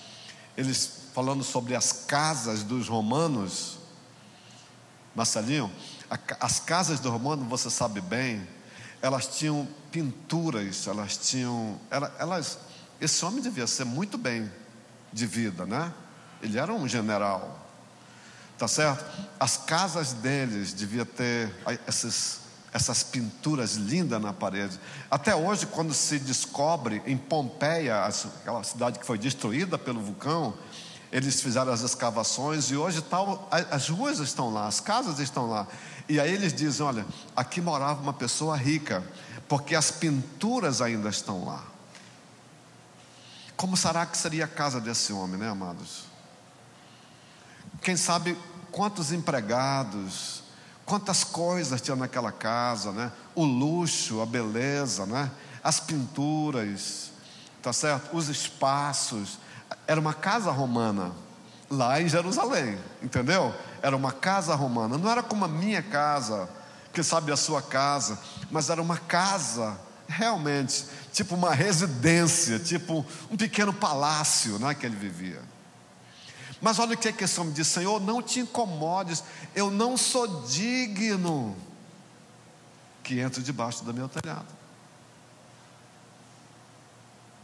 eles 0.57 1.11
falando 1.15 1.45
sobre 1.45 1.75
as 1.75 1.93
casas 1.93 2.63
dos 2.63 2.89
romanos, 2.89 3.79
Marcelinho, 5.15 5.71
as 6.41 6.59
casas 6.59 6.99
do 6.99 7.11
Romano, 7.11 7.45
você 7.45 7.71
sabe 7.71 8.01
bem, 8.01 8.47
elas 9.03 9.27
tinham 9.27 9.69
pinturas, 9.91 10.87
elas 10.87 11.17
tinham. 11.17 11.79
Elas, 12.19 12.59
esse 13.01 13.25
homem 13.25 13.41
devia 13.41 13.67
ser 13.67 13.85
muito 13.85 14.19
bem 14.19 14.51
de 15.13 15.27
vida, 15.27 15.67
né? 15.67 15.93
Ele 16.43 16.59
era 16.59 16.73
um 16.73 16.89
general, 16.89 17.70
tá 18.61 18.69
certo? 18.69 19.03
As 19.41 19.57
casas 19.57 20.13
deles 20.13 20.75
devia 20.75 21.07
ter 21.07 21.51
essas, 21.87 22.41
essas 22.71 23.03
pinturas 23.03 23.77
lindas 23.77 24.21
na 24.21 24.35
parede. 24.35 24.79
Até 25.11 25.35
hoje, 25.35 25.65
quando 25.65 25.95
se 25.95 26.19
descobre 26.19 27.03
em 27.07 27.17
Pompeia, 27.17 28.05
aquela 28.05 28.63
cidade 28.63 28.99
que 28.99 29.07
foi 29.07 29.17
destruída 29.17 29.79
pelo 29.79 30.03
vulcão, 30.03 30.53
eles 31.11 31.41
fizeram 31.41 31.73
as 31.73 31.81
escavações 31.81 32.71
e 32.71 32.77
hoje 32.77 33.01
tal, 33.01 33.49
as 33.51 33.89
ruas 33.89 34.19
estão 34.19 34.53
lá, 34.53 34.67
as 34.67 34.79
casas 34.79 35.19
estão 35.21 35.49
lá. 35.49 35.67
E 36.07 36.21
aí 36.21 36.31
eles 36.31 36.53
dizem: 36.53 36.85
olha, 36.85 37.07
aqui 37.35 37.63
morava 37.63 38.03
uma 38.03 38.13
pessoa 38.13 38.55
rica, 38.59 39.03
porque 39.49 39.75
as 39.75 39.91
pinturas 39.91 40.83
ainda 40.83 41.09
estão 41.09 41.47
lá. 41.47 41.65
Como 43.57 43.75
será 43.75 44.05
que 44.05 44.19
seria 44.19 44.45
a 44.45 44.49
casa 44.49 44.79
desse 44.79 45.15
homem, 45.15 45.41
né, 45.41 45.49
amados? 45.49 46.11
Quem 47.83 47.97
sabe 47.97 48.37
quantos 48.71 49.13
empregados, 49.13 50.43
quantas 50.85 51.25
coisas 51.25 51.81
tinha 51.81 51.97
naquela 51.97 52.33
casa, 52.33 52.93
né? 52.93 53.13
O 53.35 53.45
luxo, 53.45 54.21
a 54.21 54.27
beleza, 54.27 55.07
né? 55.07 55.31
As 55.63 55.81
pinturas, 55.81 57.11
tá 57.63 57.73
certo? 57.73 58.17
Os 58.17 58.29
espaços. 58.29 59.39
Era 59.87 60.01
uma 60.01 60.15
casa 60.15 60.51
romana 60.51 61.13
lá 61.71 62.01
em 62.01 62.09
Jerusalém, 62.09 62.77
entendeu? 63.03 63.55
Era 63.81 63.97
uma 63.97 64.11
casa 64.11 64.55
romana, 64.55 64.99
não 64.99 65.11
era 65.11 65.23
como 65.23 65.45
a 65.45 65.49
minha 65.49 65.83
casa, 65.83 66.49
que 66.93 67.03
sabe 67.03 67.31
a 67.31 67.37
sua 67.37 67.63
casa, 67.63 68.19
mas 68.51 68.69
era 68.69 68.83
uma 68.83 68.97
casa 68.97 69.79
realmente, 70.09 70.85
tipo 71.13 71.37
uma 71.37 71.55
residência, 71.55 72.59
tipo 72.59 73.07
um 73.31 73.37
pequeno 73.37 73.73
palácio 73.73 74.59
né, 74.59 74.75
que 74.75 74.85
ele 74.85 74.97
vivia. 74.97 75.41
Mas 76.61 76.79
olha 76.79 76.95
o 76.95 76.99
que 76.99 77.09
a 77.09 77.13
questão 77.13 77.45
me 77.45 77.53
diz: 77.53 77.67
Senhor, 77.67 78.01
não 78.01 78.23
te 78.23 78.41
incomodes, 78.41 79.25
eu 79.55 79.71
não 79.71 79.97
sou 79.97 80.43
digno 80.45 81.57
que 83.03 83.19
entre 83.21 83.43
debaixo 83.43 83.85
do 83.85 83.95
meu 83.95 84.09
telhado. 84.09 84.47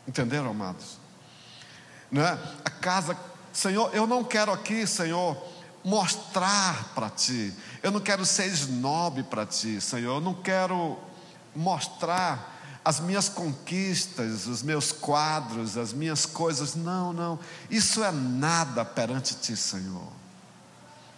Entenderam, 0.07 0.51
amados? 0.51 1.07
né? 2.11 2.39
A 2.65 2.71
casa, 2.71 3.17
Senhor, 3.53 3.95
eu 3.95 4.07
não 4.07 4.23
quero 4.23 4.53
aqui, 4.53 4.87
Senhor, 4.87 5.37
mostrar 5.85 6.93
para 6.95 7.11
ti. 7.11 7.53
Eu 7.83 7.91
não 7.91 8.01
quero 8.01 8.25
ser 8.25 8.47
snob 8.47 9.23
para 9.25 9.47
ti, 9.47 9.81
Senhor. 9.81 10.17
Eu 10.17 10.21
não 10.21 10.35
quero 10.35 10.99
mostrar 11.55 12.56
as 12.87 13.01
minhas 13.01 13.29
conquistas, 13.29 14.47
os 14.47 14.63
meus 14.63 14.93
quadros, 14.93 15.77
as 15.77 15.93
minhas 15.93 16.25
coisas. 16.25 16.77
Não, 16.77 17.13
não. 17.13 17.37
Isso 17.69 18.05
é 18.05 18.13
nada 18.13 18.85
perante 18.85 19.35
ti, 19.35 19.57
Senhor. 19.57 20.07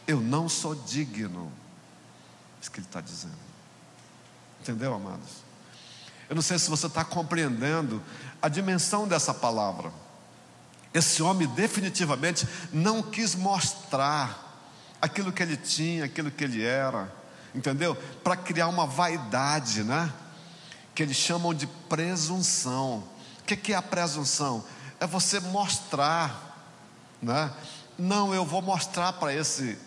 Eu 0.07 0.19
não 0.19 0.49
sou 0.49 0.75
digno. 0.75 1.53
Isso 2.59 2.71
que 2.71 2.81
ele 2.81 2.87
está 2.87 3.03
dizendo. 3.03 3.37
Entendeu, 4.63 4.95
amados? 4.95 5.29
Eu 6.27 6.35
não 6.35 6.41
sei 6.41 6.59
se 6.59 6.71
você 6.71 6.87
está 6.87 7.05
compreendendo 7.05 8.03
a 8.41 8.49
dimensão 8.49 9.07
dessa 9.07 9.35
palavra. 9.35 9.93
Esse 10.95 11.23
homem 11.23 11.47
definitivamente 11.49 12.49
não 12.73 13.03
quis 13.03 13.35
mostrar 13.35 14.73
aquilo 15.03 15.31
que 15.31 15.43
ele 15.43 15.59
tinha, 15.59 16.07
aquilo 16.07 16.31
que 16.31 16.45
ele 16.45 16.65
era, 16.65 17.15
entendeu? 17.55 17.95
Para 18.25 18.37
criar 18.37 18.69
uma 18.69 18.87
vaidade, 18.87 19.85
né? 19.85 20.11
Que 20.99 21.03
eles 21.05 21.17
chamam 21.17 21.55
de 21.55 21.65
presunção. 21.89 23.05
O 23.41 23.45
que 23.45 23.73
é 23.73 23.77
a 23.77 23.81
presunção? 23.81 24.65
É 24.99 25.07
você 25.07 25.39
mostrar, 25.39 26.59
né? 27.23 27.53
Não, 27.97 28.35
eu 28.35 28.45
vou 28.45 28.61
mostrar 28.61 29.13
para 29.13 29.33
esse 29.33 29.79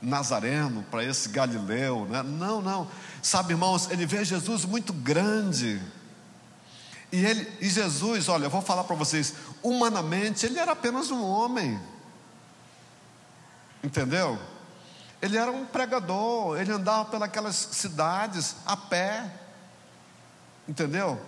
Nazareno, 0.00 0.82
para 0.90 1.04
esse 1.04 1.28
Galileu, 1.28 2.06
né? 2.06 2.22
Não, 2.22 2.62
não. 2.62 2.88
Sabe, 3.22 3.52
irmãos, 3.52 3.90
ele 3.90 4.06
vê 4.06 4.24
Jesus 4.24 4.64
muito 4.64 4.90
grande. 4.90 5.82
E 7.12 7.22
ele, 7.26 7.52
e 7.60 7.68
Jesus, 7.68 8.30
olha, 8.30 8.46
eu 8.46 8.50
vou 8.50 8.62
falar 8.62 8.84
para 8.84 8.96
vocês, 8.96 9.34
humanamente 9.62 10.46
ele 10.46 10.58
era 10.58 10.72
apenas 10.72 11.10
um 11.10 11.22
homem. 11.22 11.78
Entendeu? 13.84 14.38
Ele 15.20 15.36
era 15.36 15.52
um 15.52 15.66
pregador, 15.66 16.58
ele 16.58 16.72
andava 16.72 17.04
pelas 17.04 17.54
cidades 17.54 18.56
a 18.64 18.78
pé. 18.78 19.30
Entendeu? 20.68 21.18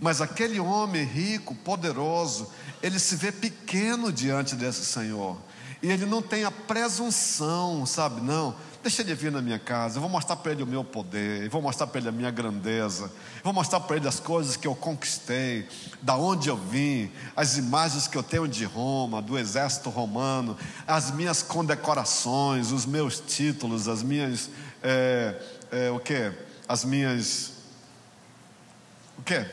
Mas 0.00 0.20
aquele 0.20 0.60
homem 0.60 1.04
rico, 1.04 1.54
poderoso, 1.54 2.50
ele 2.82 2.98
se 2.98 3.16
vê 3.16 3.32
pequeno 3.32 4.12
diante 4.12 4.54
desse 4.54 4.84
Senhor. 4.84 5.38
E 5.82 5.90
ele 5.90 6.04
não 6.04 6.20
tem 6.20 6.44
a 6.44 6.50
presunção, 6.50 7.86
sabe? 7.86 8.20
Não, 8.20 8.54
deixa 8.82 9.02
ele 9.02 9.14
vir 9.14 9.30
na 9.30 9.42
minha 9.42 9.58
casa, 9.58 9.96
eu 9.96 10.00
vou 10.00 10.08
mostrar 10.08 10.36
para 10.36 10.52
ele 10.52 10.62
o 10.62 10.66
meu 10.66 10.82
poder, 10.84 11.44
eu 11.44 11.50
vou 11.50 11.60
mostrar 11.60 11.86
para 11.86 12.00
ele 12.00 12.08
a 12.08 12.12
minha 12.12 12.30
grandeza, 12.30 13.04
eu 13.04 13.44
vou 13.44 13.52
mostrar 13.52 13.80
para 13.80 13.96
ele 13.96 14.06
as 14.06 14.20
coisas 14.20 14.56
que 14.56 14.66
eu 14.66 14.74
conquistei, 14.74 15.68
da 16.00 16.16
onde 16.16 16.48
eu 16.48 16.56
vim, 16.56 17.10
as 17.34 17.58
imagens 17.58 18.06
que 18.06 18.16
eu 18.16 18.22
tenho 18.22 18.46
de 18.48 18.64
Roma, 18.64 19.20
do 19.20 19.38
exército 19.38 19.90
romano, 19.90 20.56
as 20.86 21.10
minhas 21.10 21.42
condecorações, 21.42 22.72
os 22.72 22.86
meus 22.86 23.20
títulos, 23.20 23.86
as 23.86 24.02
minhas, 24.02 24.50
é, 24.82 25.34
é, 25.70 25.90
o 25.90 25.98
que? 25.98 26.32
As 26.68 26.84
minhas 26.84 27.55
o 29.18 29.22
quê? 29.22 29.48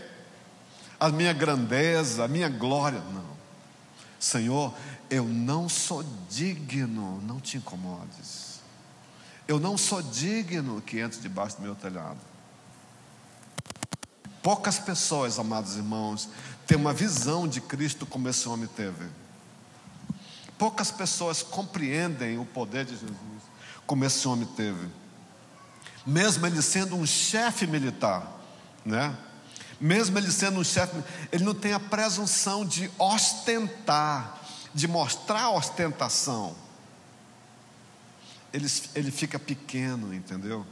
A 0.99 1.09
minha 1.09 1.33
grandeza, 1.33 2.23
a 2.23 2.27
minha 2.27 2.49
glória. 2.49 2.99
Não. 2.99 3.33
Senhor, 4.19 4.73
eu 5.09 5.25
não 5.25 5.67
sou 5.67 6.03
digno, 6.29 7.21
não 7.21 7.39
te 7.39 7.57
incomodes. 7.57 8.61
Eu 9.47 9.59
não 9.59 9.77
sou 9.77 10.01
digno 10.01 10.81
que 10.81 10.99
entre 10.99 11.19
debaixo 11.19 11.57
do 11.57 11.63
meu 11.63 11.75
telhado. 11.75 12.19
Poucas 14.41 14.79
pessoas, 14.79 15.39
amados 15.39 15.75
irmãos, 15.75 16.29
têm 16.65 16.77
uma 16.77 16.93
visão 16.93 17.47
de 17.47 17.61
Cristo 17.61 18.05
como 18.05 18.27
esse 18.29 18.47
homem 18.47 18.67
teve. 18.67 19.05
Poucas 20.57 20.91
pessoas 20.91 21.43
compreendem 21.43 22.37
o 22.37 22.45
poder 22.45 22.85
de 22.85 22.91
Jesus 22.91 23.17
como 23.85 24.05
esse 24.05 24.27
homem 24.27 24.47
teve. 24.55 24.89
Mesmo 26.05 26.45
ele 26.45 26.61
sendo 26.61 26.95
um 26.95 27.05
chefe 27.05 27.65
militar, 27.67 28.29
né? 28.85 29.15
Mesmo 29.79 30.17
ele 30.17 30.31
sendo 30.31 30.59
um 30.59 30.63
chefe, 30.63 30.95
ele 31.31 31.43
não 31.43 31.53
tem 31.53 31.73
a 31.73 31.79
presunção 31.79 32.65
de 32.65 32.89
ostentar, 32.97 34.41
de 34.73 34.87
mostrar 34.87 35.49
ostentação. 35.51 36.55
Ele, 38.51 38.67
ele 38.95 39.11
fica 39.11 39.39
pequeno, 39.39 40.13
entendeu? 40.13 40.65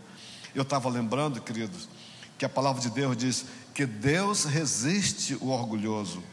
Eu 0.54 0.64
estava 0.64 0.90
lembrando, 0.90 1.42
queridos, 1.42 1.90
que 2.38 2.46
a 2.46 2.50
palavra 2.50 2.82
de 2.82 2.90
Deus 2.90 3.18
diz 3.18 3.46
que 3.74 3.86
Deus 3.86 4.46
resiste 4.46 5.36
o 5.36 5.50
orgulhoso, 5.50 6.24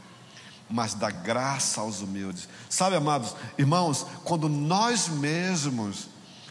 mas 0.68 0.94
dá 0.94 1.10
graça 1.10 1.80
aos 1.80 2.00
humildes. 2.00 2.48
Sabe, 2.68 2.96
amados 2.96 3.34
irmãos, 3.56 4.06
quando 4.24 4.48
nós 4.48 5.08
mesmos 5.08 6.08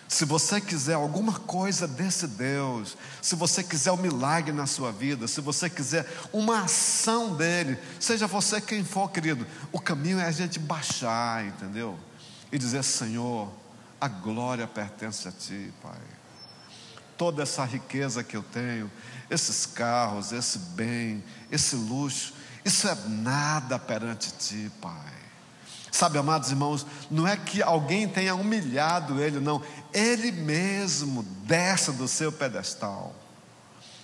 se 0.08 0.24
você 0.24 0.62
quiser 0.62 0.94
alguma 0.94 1.34
coisa 1.34 1.86
desse 1.86 2.28
Deus, 2.28 2.98
se 3.22 3.36
você 3.36 3.62
quiser 3.62 3.92
um 3.92 3.98
milagre 3.98 4.54
na 4.54 4.66
sua 4.66 4.92
vida, 4.92 5.28
se 5.28 5.42
você 5.42 5.70
quiser 5.70 6.08
uma 6.32 6.62
ação 6.62 7.36
dele, 7.36 7.78
seja 8.00 8.26
você 8.26 8.62
quem 8.62 8.86
for, 8.86 9.12
querido, 9.12 9.46
o 9.72 9.80
caminho 9.80 10.20
é 10.20 10.26
a 10.26 10.32
gente 10.32 10.60
baixar, 10.60 11.46
entendeu? 11.46 12.00
E 12.50 12.58
dizer: 12.58 12.84
Senhor, 12.84 13.52
a 14.00 14.08
glória 14.08 14.66
pertence 14.66 15.28
a 15.28 15.32
ti, 15.32 15.74
Pai. 15.82 16.00
Toda 17.18 17.44
essa 17.44 17.66
riqueza 17.66 18.24
que 18.24 18.38
eu 18.38 18.44
tenho, 18.44 18.90
esses 19.30 19.66
carros, 19.66 20.32
esse 20.32 20.58
bem, 20.60 21.22
esse 21.52 21.76
luxo, 21.76 22.34
isso 22.64 22.88
é 22.88 22.96
nada 23.08 23.78
perante 23.78 24.32
ti, 24.32 24.72
Pai. 24.80 25.18
Sabe, 25.98 26.20
amados 26.20 26.52
irmãos, 26.52 26.86
não 27.10 27.28
é 27.28 27.36
que 27.36 27.64
alguém 27.64 28.08
tenha 28.08 28.36
humilhado 28.36 29.20
ele, 29.20 29.40
não. 29.40 29.64
Ele 29.94 30.32
mesmo 30.32 31.24
desce 31.44 31.92
do 31.92 32.08
seu 32.08 32.32
pedestal. 32.32 33.16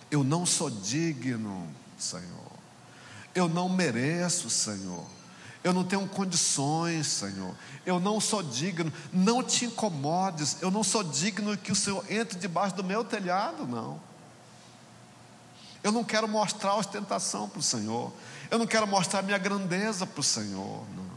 Eu 0.10 0.24
não 0.24 0.46
sou 0.46 0.70
digno, 0.70 1.68
Senhor. 1.98 2.54
Eu 3.34 3.50
não 3.50 3.68
mereço, 3.68 4.50
Senhor. 4.50 5.06
Eu 5.64 5.74
não 5.74 5.84
tenho 5.84 6.08
condições, 6.08 7.08
Senhor. 7.08 7.56
Eu 7.86 8.00
não 8.00 8.20
sou 8.20 8.44
digno. 8.44 8.92
Não 9.12 9.42
te 9.42 9.66
incomodes. 9.66 10.58
Eu 10.62 10.70
não 10.70 10.84
sou 10.84 11.04
digno 11.04 11.58
que 11.58 11.72
o 11.72 11.76
Senhor 11.76 12.04
entre 12.10 12.38
debaixo 12.38 12.76
do 12.76 12.84
meu 12.84 13.04
telhado, 13.04 13.66
não. 13.66 14.00
Eu 15.82 15.92
não 15.92 16.04
quero 16.04 16.28
mostrar 16.28 16.76
ostentação 16.76 17.50
para 17.50 17.60
o 17.60 17.64
Senhor. 17.64 18.12
Eu 18.52 18.60
não 18.60 18.68
quero 18.68 18.86
mostrar 18.86 19.22
minha 19.22 19.38
grandeza 19.38 20.06
para 20.06 20.22
o 20.22 20.24
Senhor, 20.24 20.86
não. 20.96 21.14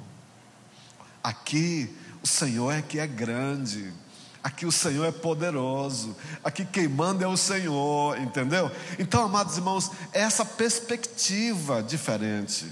Aqui 1.22 1.94
o 2.22 2.26
Senhor 2.26 2.72
é 2.72 2.83
que 2.83 2.98
é 2.98 3.07
grande. 3.07 3.92
Aqui 4.46 4.64
o 4.64 4.70
Senhor 4.70 5.04
é 5.04 5.11
poderoso. 5.11 6.14
Aqui 6.44 6.64
quem 6.64 6.87
manda 6.87 7.24
é 7.24 7.26
o 7.26 7.37
Senhor, 7.37 8.16
entendeu? 8.16 8.70
Então, 8.96 9.24
amados 9.24 9.56
irmãos, 9.56 9.90
é 10.12 10.20
essa 10.20 10.44
perspectiva 10.44 11.82
diferente. 11.82 12.70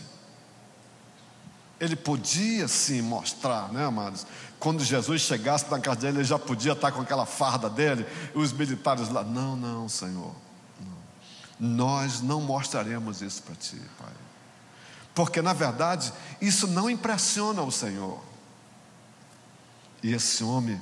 Ele 1.80 1.96
podia 1.96 2.68
sim 2.68 3.02
mostrar, 3.02 3.72
né, 3.72 3.84
amados? 3.84 4.24
Quando 4.60 4.84
Jesus 4.84 5.22
chegasse 5.22 5.68
na 5.68 5.80
casa 5.80 6.02
dele, 6.02 6.18
ele 6.18 6.24
já 6.24 6.38
podia 6.38 6.74
estar 6.74 6.92
com 6.92 7.00
aquela 7.00 7.26
farda 7.26 7.68
dele, 7.68 8.06
e 8.32 8.38
os 8.38 8.52
militares 8.52 9.08
lá. 9.08 9.24
Não, 9.24 9.56
não, 9.56 9.88
Senhor. 9.88 10.32
Não. 10.78 11.68
Nós 11.68 12.20
não 12.20 12.40
mostraremos 12.40 13.20
isso 13.20 13.42
para 13.42 13.56
ti, 13.56 13.82
Pai. 13.98 14.12
Porque, 15.12 15.42
na 15.42 15.52
verdade, 15.52 16.12
isso 16.40 16.68
não 16.68 16.88
impressiona 16.88 17.62
o 17.62 17.72
Senhor. 17.72 18.22
E 20.04 20.12
esse 20.12 20.44
homem, 20.44 20.80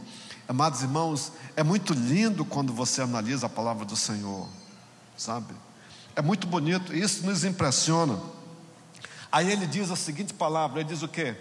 amados 0.52 0.82
irmãos, 0.82 1.32
é 1.56 1.62
muito 1.62 1.94
lindo 1.94 2.44
quando 2.44 2.74
você 2.74 3.00
analisa 3.00 3.46
a 3.46 3.48
palavra 3.48 3.86
do 3.86 3.96
Senhor, 3.96 4.46
sabe? 5.16 5.54
É 6.14 6.20
muito 6.20 6.46
bonito, 6.46 6.94
isso 6.94 7.24
nos 7.24 7.42
impressiona. 7.42 8.20
Aí 9.30 9.50
ele 9.50 9.66
diz 9.66 9.90
a 9.90 9.96
seguinte 9.96 10.34
palavra: 10.34 10.80
ele 10.80 10.90
diz 10.90 11.02
o 11.02 11.08
que? 11.08 11.34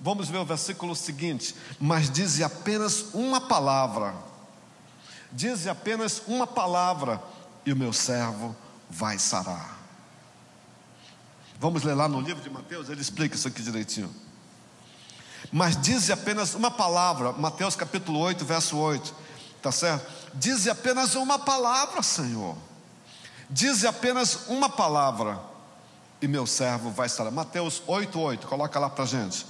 Vamos 0.00 0.28
ver 0.28 0.38
o 0.38 0.44
versículo 0.44 0.96
seguinte. 0.96 1.54
Mas 1.78 2.10
diz 2.10 2.40
apenas 2.40 3.06
uma 3.14 3.40
palavra, 3.40 4.12
diz 5.30 5.68
apenas 5.68 6.20
uma 6.26 6.46
palavra, 6.46 7.22
e 7.64 7.72
o 7.72 7.76
meu 7.76 7.92
servo 7.92 8.54
vai 8.90 9.16
sarar. 9.16 9.78
Vamos 11.60 11.84
ler 11.84 11.94
lá 11.94 12.08
no 12.08 12.20
livro 12.20 12.42
de 12.42 12.50
Mateus, 12.50 12.88
ele 12.88 13.00
explica 13.00 13.36
isso 13.36 13.46
aqui 13.46 13.62
direitinho 13.62 14.23
mas 15.54 15.80
dize 15.80 16.10
apenas 16.10 16.56
uma 16.56 16.68
palavra, 16.68 17.30
Mateus 17.30 17.76
capítulo 17.76 18.18
8, 18.18 18.44
verso 18.44 18.76
8, 18.76 19.14
tá 19.62 19.70
certo? 19.70 20.04
Dize 20.34 20.68
apenas 20.68 21.14
uma 21.14 21.38
palavra, 21.38 22.02
Senhor. 22.02 22.56
Dize 23.48 23.86
apenas 23.86 24.48
uma 24.48 24.68
palavra, 24.68 25.40
e 26.20 26.26
meu 26.26 26.44
servo 26.44 26.90
vai 26.90 27.06
estar. 27.06 27.30
Mateus 27.30 27.80
8, 27.86 28.18
8, 28.18 28.48
coloca 28.48 28.80
lá 28.80 28.90
para 28.90 29.04
gente, 29.04 29.46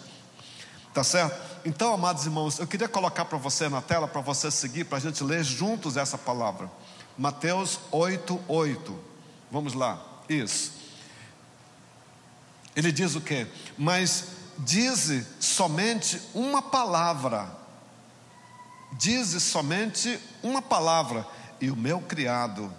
tá 0.92 1.02
certo? 1.02 1.40
Então, 1.64 1.94
amados 1.94 2.26
irmãos, 2.26 2.58
eu 2.58 2.66
queria 2.66 2.86
colocar 2.86 3.24
para 3.24 3.38
você 3.38 3.70
na 3.70 3.80
tela, 3.80 4.06
para 4.06 4.20
você 4.20 4.50
seguir, 4.50 4.84
para 4.84 4.98
a 4.98 5.00
gente 5.00 5.24
ler 5.24 5.42
juntos 5.42 5.96
essa 5.96 6.18
palavra. 6.18 6.70
Mateus 7.16 7.80
8, 7.90 8.42
8. 8.46 8.98
Vamos 9.50 9.72
lá, 9.72 10.04
isso. 10.28 10.70
Ele 12.76 12.92
diz 12.92 13.14
o 13.14 13.22
quê? 13.22 13.46
Mas 13.78 14.33
dize 14.58 15.26
somente 15.40 16.20
uma 16.34 16.62
palavra. 16.62 17.48
Dize 18.92 19.40
somente 19.40 20.20
uma 20.42 20.62
palavra, 20.62 21.26
e 21.60 21.70
o 21.70 21.76
meu 21.76 22.00
criado 22.00 22.72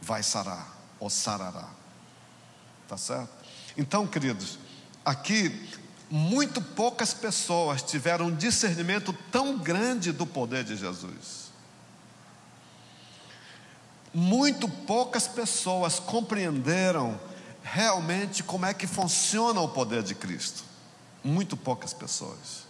vai 0.00 0.22
sarar, 0.22 0.76
ou 0.98 1.08
sarará. 1.08 1.68
Tá 2.88 2.96
certo? 2.96 3.30
Então, 3.76 4.06
queridos, 4.06 4.58
aqui 5.04 5.68
muito 6.10 6.60
poucas 6.60 7.12
pessoas 7.12 7.82
tiveram 7.82 8.26
um 8.26 8.34
discernimento 8.34 9.12
tão 9.30 9.58
grande 9.58 10.12
do 10.12 10.26
poder 10.26 10.64
de 10.64 10.76
Jesus. 10.76 11.46
Muito 14.14 14.68
poucas 14.68 15.28
pessoas 15.28 15.98
compreenderam 15.98 17.20
realmente 17.62 18.42
como 18.42 18.64
é 18.64 18.72
que 18.72 18.86
funciona 18.86 19.60
o 19.60 19.68
poder 19.68 20.02
de 20.02 20.14
Cristo. 20.14 20.64
Muito 21.26 21.56
poucas 21.56 21.92
pessoas. 21.92 22.66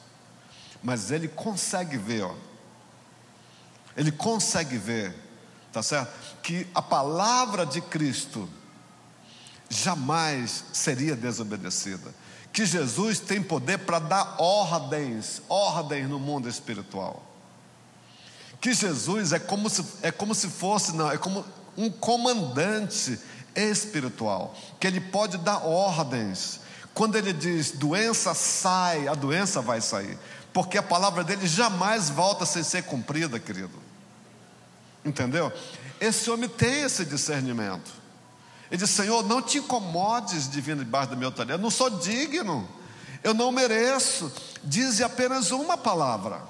Mas 0.83 1.11
ele 1.11 1.29
consegue 1.29 1.97
ver, 1.97 2.23
ó. 2.23 2.35
Ele 3.97 4.13
consegue 4.13 4.77
ver, 4.77 5.15
tá 5.73 5.83
certo? 5.83 6.13
Que 6.43 6.67
a 6.75 6.83
palavra 6.83 7.65
de 7.65 7.81
Cristo 7.81 8.49
jamais 9.69 10.65
seria 10.73 11.17
desobedecida 11.17 12.15
que 12.57 12.65
Jesus 12.65 13.19
tem 13.21 13.43
poder 13.43 13.81
para 13.81 13.99
dar 13.99 14.37
ordens, 14.39 15.43
ordens 15.47 16.09
no 16.09 16.19
mundo 16.19 16.49
espiritual. 16.49 17.23
Que 18.59 18.73
Jesus 18.73 19.35
é 19.35 19.39
como 19.39 19.69
se, 19.69 19.85
é 20.01 20.11
como 20.11 20.35
se 20.35 20.49
fosse, 20.49 20.97
não, 20.97 21.11
é 21.11 21.19
como 21.19 21.45
um 21.77 21.91
comandante 21.91 23.21
espiritual, 23.55 24.55
que 24.81 24.87
ele 24.87 25.03
pode 25.03 25.37
dar 25.37 25.67
ordens. 25.67 26.61
Quando 26.97 27.17
ele 27.17 27.35
diz 27.35 27.73
doença 27.73 28.33
sai, 28.33 29.07
a 29.07 29.15
doença 29.15 29.61
vai 29.61 29.83
sair, 29.83 30.19
porque 30.51 30.79
a 30.79 30.83
palavra 30.83 31.23
dele 31.23 31.47
jamais 31.47 32.09
volta 32.09 32.47
sem 32.47 32.63
ser 32.63 32.85
cumprida, 32.85 33.39
querido. 33.39 33.79
Entendeu? 35.05 35.53
Esse 36.01 36.31
homem 36.31 36.49
tem 36.49 36.85
esse 36.85 37.05
discernimento. 37.05 37.93
Ele 38.71 38.79
diz: 38.79 38.89
Senhor, 38.89 39.23
não 39.23 39.43
te 39.43 39.59
incomodes 39.59 40.49
de 40.49 40.59
vir 40.63 40.75
debaixo 40.75 41.11
do 41.11 41.19
meu 41.19 41.31
talher, 41.31 41.57
eu 41.57 41.59
não 41.59 41.69
sou 41.69 41.91
digno, 41.91 42.67
eu 43.23 43.35
não 43.35 43.53
mereço. 43.53 44.33
Dize 44.65 45.05
apenas 45.05 45.51
uma 45.51 45.77
palavra, 45.77 46.43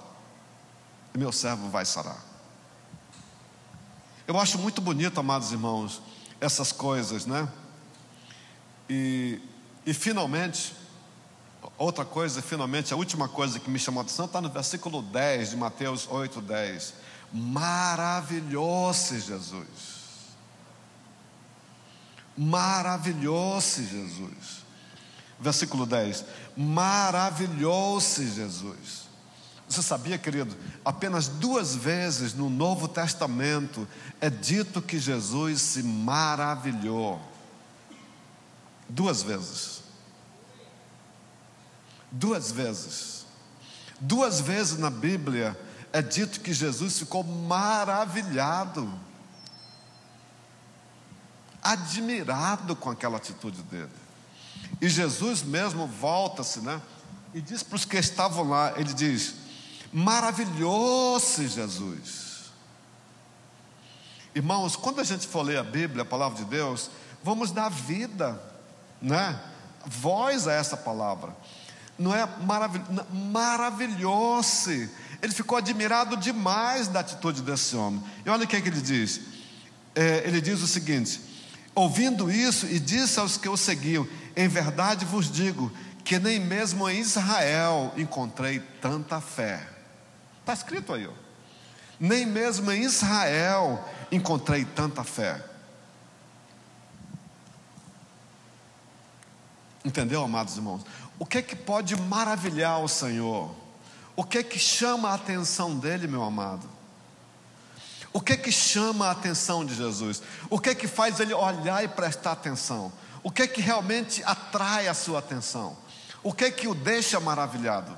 e 1.12 1.18
meu 1.18 1.32
servo 1.32 1.68
vai 1.68 1.84
sarar. 1.84 2.24
Eu 4.28 4.38
acho 4.38 4.60
muito 4.60 4.80
bonito, 4.80 5.18
amados 5.18 5.50
irmãos, 5.50 6.00
essas 6.40 6.70
coisas, 6.70 7.26
né? 7.26 7.48
E, 8.88 9.40
e 9.86 9.94
finalmente, 9.94 10.74
outra 11.78 12.04
coisa, 12.04 12.42
finalmente, 12.42 12.92
a 12.92 12.96
última 12.96 13.28
coisa 13.28 13.58
que 13.60 13.70
me 13.70 13.78
chamou 13.78 14.02
a 14.02 14.04
atenção 14.04 14.26
está 14.26 14.40
no 14.40 14.50
versículo 14.50 15.00
10 15.00 15.50
de 15.50 15.56
Mateus 15.56 16.06
8, 16.10 16.40
10. 16.40 16.94
Maravilhoso 17.32 19.18
Jesus 19.18 19.96
Maravilhou-se 22.36 23.82
Jesus. 23.84 24.64
Versículo 25.40 25.86
10: 25.86 26.24
Maravilhou-se 26.56 28.28
Jesus. 28.28 29.06
Você 29.68 29.82
sabia, 29.82 30.18
querido? 30.18 30.54
Apenas 30.84 31.26
duas 31.26 31.74
vezes 31.74 32.34
no 32.34 32.48
Novo 32.48 32.86
Testamento 32.86 33.88
é 34.20 34.30
dito 34.30 34.82
que 34.82 34.98
Jesus 34.98 35.60
se 35.60 35.82
maravilhou. 35.82 37.20
Duas 38.88 39.22
vezes. 39.22 39.82
Duas 42.10 42.52
vezes. 42.52 43.26
Duas 44.00 44.40
vezes 44.40 44.78
na 44.78 44.90
Bíblia 44.90 45.58
é 45.92 46.02
dito 46.02 46.40
que 46.40 46.52
Jesus 46.52 46.98
ficou 46.98 47.24
maravilhado 47.24 49.06
admirado 51.66 52.76
com 52.76 52.90
aquela 52.90 53.16
atitude 53.16 53.60
dele. 53.64 53.90
E 54.80 54.88
Jesus 54.88 55.42
mesmo 55.42 55.86
volta-se, 55.86 56.60
né? 56.60 56.80
E 57.34 57.40
diz 57.40 57.62
para 57.62 57.76
os 57.76 57.84
que 57.84 57.96
estavam 57.96 58.48
lá: 58.48 58.72
Ele 58.76 58.92
diz, 58.94 59.34
maravilhou-se 59.92 61.48
Jesus. 61.48 62.52
Irmãos, 64.34 64.76
quando 64.76 65.00
a 65.00 65.04
gente 65.04 65.26
for 65.26 65.42
ler 65.42 65.58
a 65.58 65.64
Bíblia, 65.64 66.02
a 66.02 66.06
palavra 66.06 66.38
de 66.38 66.44
Deus, 66.44 66.90
vamos 67.24 67.50
dar 67.50 67.68
vida, 67.68 68.40
né? 69.00 69.38
Voz 69.86 70.48
a 70.48 70.52
essa 70.52 70.76
palavra. 70.76 71.34
Não 71.98 72.14
é 72.14 72.26
maravil... 72.42 72.82
maravilhou-se. 73.10 74.90
Ele 75.22 75.32
ficou 75.32 75.56
admirado 75.56 76.16
demais 76.16 76.88
da 76.88 77.00
atitude 77.00 77.42
desse 77.42 77.76
homem. 77.76 78.02
E 78.24 78.30
olha 78.30 78.44
o 78.44 78.46
que, 78.46 78.56
é 78.56 78.60
que 78.60 78.68
ele 78.68 78.80
diz. 78.80 79.20
É, 79.94 80.22
ele 80.26 80.40
diz 80.40 80.62
o 80.62 80.66
seguinte: 80.66 81.20
Ouvindo 81.74 82.30
isso, 82.30 82.66
e 82.66 82.78
disse 82.78 83.18
aos 83.18 83.36
que 83.36 83.48
o 83.48 83.56
seguiam: 83.56 84.06
Em 84.36 84.48
verdade 84.48 85.04
vos 85.04 85.30
digo 85.30 85.72
que 86.04 86.18
nem 86.18 86.38
mesmo 86.38 86.88
em 86.88 87.00
Israel 87.00 87.92
encontrei 87.96 88.60
tanta 88.80 89.20
fé. 89.20 89.66
Está 90.40 90.52
escrito 90.52 90.92
aí, 90.92 91.06
ó. 91.06 91.12
Nem 91.98 92.24
mesmo 92.24 92.70
em 92.70 92.82
Israel 92.82 93.82
encontrei 94.12 94.64
tanta 94.64 95.02
fé. 95.02 95.42
Entendeu, 99.86 100.24
amados 100.24 100.56
irmãos? 100.56 100.82
O 101.16 101.24
que 101.24 101.38
é 101.38 101.42
que 101.42 101.54
pode 101.54 101.94
maravilhar 101.94 102.80
o 102.82 102.88
Senhor? 102.88 103.54
O 104.16 104.24
que 104.24 104.38
é 104.38 104.42
que 104.42 104.58
chama 104.58 105.10
a 105.10 105.14
atenção 105.14 105.78
dele, 105.78 106.08
meu 106.08 106.24
amado? 106.24 106.68
O 108.12 108.20
que 108.20 108.32
é 108.32 108.36
que 108.36 108.50
chama 108.50 109.06
a 109.06 109.12
atenção 109.12 109.64
de 109.64 109.76
Jesus? 109.76 110.20
O 110.50 110.58
que 110.58 110.70
é 110.70 110.74
que 110.74 110.88
faz 110.88 111.20
ele 111.20 111.32
olhar 111.32 111.84
e 111.84 111.88
prestar 111.88 112.32
atenção? 112.32 112.92
O 113.22 113.30
que 113.30 113.42
é 113.42 113.46
que 113.46 113.60
realmente 113.60 114.24
atrai 114.24 114.88
a 114.88 114.94
sua 114.94 115.20
atenção? 115.20 115.76
O 116.20 116.32
que 116.32 116.46
é 116.46 116.50
que 116.50 116.66
o 116.66 116.74
deixa 116.74 117.20
maravilhado? 117.20 117.96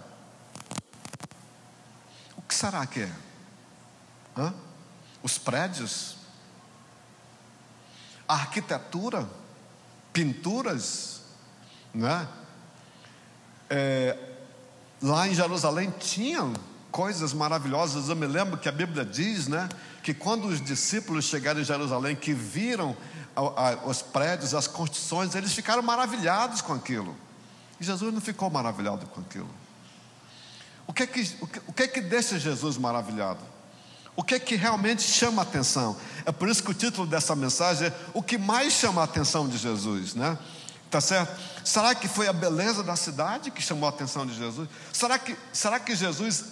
O 2.37 2.42
que 2.42 2.55
será 2.55 2.85
que 2.85 3.01
é? 3.01 3.12
Hã? 4.37 4.53
Os 5.22 5.38
prédios? 5.38 6.16
A 8.29 8.35
arquitetura? 8.35 9.27
Pinturas? 10.12 11.17
Né? 11.94 12.29
É, 13.70 14.16
lá 15.03 15.29
em 15.29 15.35
Jerusalém 15.35 15.92
tinham 15.98 16.53
coisas 16.90 17.33
maravilhosas. 17.33 18.09
Eu 18.09 18.16
me 18.16 18.27
lembro 18.27 18.59
que 18.59 18.68
a 18.68 18.72
Bíblia 18.72 19.05
diz, 19.05 19.48
né, 19.48 19.68
que 20.03 20.14
quando 20.14 20.46
os 20.46 20.61
discípulos 20.61 21.27
chegaram 21.27 21.61
em 21.61 21.64
Jerusalém, 21.64 22.16
que 22.16 22.33
viram 22.33 22.96
a, 23.37 23.40
a, 23.40 23.87
os 23.87 24.03
prédios, 24.03 24.55
as 24.55 24.66
construções, 24.66 25.35
eles 25.35 25.53
ficaram 25.53 25.83
maravilhados 25.83 26.61
com 26.61 26.72
aquilo. 26.72 27.16
E 27.81 27.85
Jesus 27.85 28.12
não 28.12 28.20
ficou 28.20 28.51
maravilhado 28.51 29.07
com 29.07 29.20
aquilo. 29.20 29.51
O 30.87 30.92
que 30.92 31.03
é 31.03 31.07
que, 31.07 31.20
o 31.40 31.46
que, 31.46 31.59
o 31.66 31.72
que, 31.72 31.83
é 31.83 31.88
que 31.88 32.01
deixa 32.01 32.38
Jesus 32.38 32.77
maravilhado? 32.79 33.40
O 34.16 34.24
que 34.24 34.35
é 34.35 34.40
que 34.40 34.57
realmente 34.57 35.03
chama 35.03 35.42
a 35.42 35.44
atenção? 35.44 35.96
É 36.24 36.33
por 36.33 36.48
isso 36.48 36.62
que 36.64 36.70
o 36.72 36.74
título 36.74 37.07
dessa 37.07 37.37
mensagem 37.37 37.87
é 37.87 37.92
O 38.12 38.20
que 38.20 38.37
mais 38.37 38.72
chama 38.72 39.03
a 39.03 39.05
atenção 39.05 39.48
de 39.48 39.57
Jesus, 39.57 40.14
né? 40.14 40.37
Tá 40.90 41.01
certo? 41.01 41.38
Será 41.64 41.94
que 41.94 42.09
foi 42.09 42.29
a 42.29 42.33
beleza 42.33 42.83
da 42.83 42.96
cidade 42.96 43.51
que 43.51 43.61
chamou 43.61 43.87
a 43.87 43.90
atenção 43.90 44.27
de 44.27 44.35
Jesus? 44.35 44.68
Será 44.92 45.18
que, 45.18 45.37
será 45.53 45.79
que 45.79 45.94
Jesus 45.94 46.44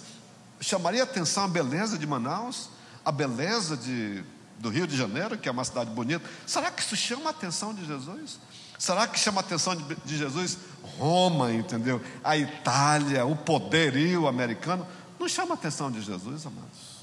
chamaria 0.61 1.03
atenção 1.03 1.45
a 1.45 1.49
beleza 1.49 1.99
de 1.99 2.07
Manaus, 2.07 2.69
a 3.05 3.13
beleza 3.13 3.77
de, 3.77 4.23
do 4.59 4.69
Rio 4.69 4.87
de 4.87 4.97
Janeiro, 4.97 5.39
que 5.39 5.49
é 5.49 5.53
uma 5.53 5.65
cidade 5.65 5.91
bonita. 5.91 6.25
Será 6.47 6.71
que 6.71 6.83
isso 6.83 6.97
chama 6.97 7.29
a 7.29 7.31
atenção 7.31 7.75
de 7.75 7.85
Jesus? 7.87 8.39
Será 8.79 9.07
que 9.07 9.19
chama 9.19 9.41
a 9.41 9.45
atenção 9.45 9.75
de, 9.75 9.95
de 10.05 10.19
Jesus 10.19 10.59
Roma, 10.99 11.53
entendeu? 11.53 12.01
A 12.23 12.37
Itália, 12.37 13.25
o 13.25 13.35
poderio 13.35 14.27
americano? 14.27 14.87
Não 15.19 15.29
chama 15.29 15.53
a 15.53 15.55
atenção 15.55 15.91
de 15.91 16.03
Jesus, 16.03 16.47
amados. 16.47 16.97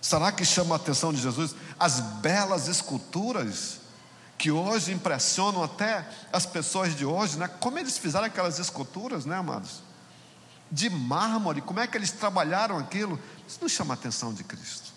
Será 0.00 0.30
que 0.30 0.44
chama 0.44 0.74
a 0.74 0.76
atenção 0.76 1.12
de 1.12 1.20
Jesus 1.20 1.54
as 1.78 2.00
belas 2.00 2.68
esculturas 2.68 3.80
que 4.38 4.50
hoje 4.50 4.92
impressionam 4.92 5.62
até 5.62 6.06
as 6.32 6.44
pessoas 6.44 6.94
de 6.94 7.04
hoje, 7.04 7.38
né? 7.38 7.48
Como 7.48 7.78
eles 7.78 7.96
fizeram 7.96 8.26
aquelas 8.26 8.58
esculturas, 8.58 9.24
né, 9.24 9.36
amados? 9.36 9.86
de 10.70 10.90
mármore, 10.90 11.60
como 11.60 11.80
é 11.80 11.86
que 11.86 11.96
eles 11.96 12.10
trabalharam 12.10 12.78
aquilo? 12.78 13.18
Isso 13.46 13.58
não 13.60 13.68
chama 13.68 13.94
a 13.94 13.96
atenção 13.96 14.32
de 14.32 14.42
Cristo. 14.42 14.94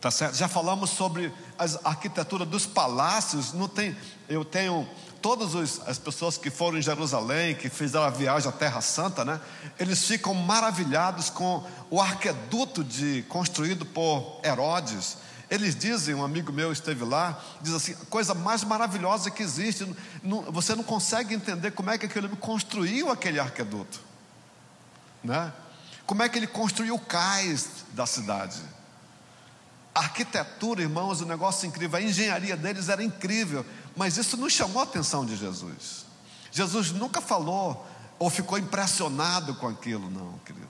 Tá 0.00 0.10
certo? 0.10 0.34
Já 0.34 0.48
falamos 0.48 0.90
sobre 0.90 1.32
a 1.58 1.88
arquitetura 1.90 2.46
dos 2.46 2.64
palácios. 2.64 3.52
Não 3.52 3.68
tem, 3.68 3.94
eu 4.30 4.46
tenho 4.46 4.88
todas 5.20 5.54
as 5.86 5.98
pessoas 5.98 6.38
que 6.38 6.48
foram 6.48 6.78
em 6.78 6.82
Jerusalém, 6.82 7.54
que 7.54 7.68
fizeram 7.68 8.06
a 8.06 8.10
viagem 8.10 8.48
à 8.48 8.52
Terra 8.52 8.80
Santa, 8.80 9.26
né? 9.26 9.38
Eles 9.78 10.02
ficam 10.06 10.32
maravilhados 10.32 11.28
com 11.28 11.62
o 11.90 12.00
arqueduto 12.00 12.82
de 12.82 13.22
construído 13.28 13.84
por 13.84 14.40
Herodes. 14.42 15.18
Eles 15.50 15.74
dizem, 15.74 16.14
um 16.14 16.24
amigo 16.24 16.52
meu 16.52 16.70
esteve 16.70 17.04
lá, 17.04 17.42
diz 17.60 17.74
assim: 17.74 17.92
a 18.00 18.06
coisa 18.06 18.34
mais 18.34 18.62
maravilhosa 18.62 19.32
que 19.32 19.42
existe, 19.42 19.84
não, 20.22 20.42
você 20.42 20.76
não 20.76 20.84
consegue 20.84 21.34
entender 21.34 21.72
como 21.72 21.90
é 21.90 21.98
que 21.98 22.06
aquele 22.06 22.26
homem 22.26 22.38
construiu 22.38 23.10
aquele 23.10 23.40
arqueduto, 23.40 24.00
né? 25.24 25.52
Como 26.06 26.22
é 26.22 26.28
que 26.28 26.38
ele 26.38 26.46
construiu 26.46 26.94
o 26.94 27.00
cais 27.00 27.84
da 27.92 28.06
cidade? 28.06 28.60
A 29.92 30.00
arquitetura, 30.00 30.82
irmãos, 30.82 31.20
um 31.20 31.26
negócio 31.26 31.66
incrível, 31.66 31.98
a 31.98 32.02
engenharia 32.02 32.56
deles 32.56 32.88
era 32.88 33.02
incrível, 33.02 33.66
mas 33.96 34.16
isso 34.16 34.36
não 34.36 34.48
chamou 34.48 34.80
a 34.80 34.84
atenção 34.84 35.26
de 35.26 35.36
Jesus. 35.36 36.06
Jesus 36.52 36.92
nunca 36.92 37.20
falou 37.20 37.86
ou 38.20 38.30
ficou 38.30 38.56
impressionado 38.56 39.56
com 39.56 39.66
aquilo, 39.66 40.08
não, 40.08 40.38
querido. 40.44 40.68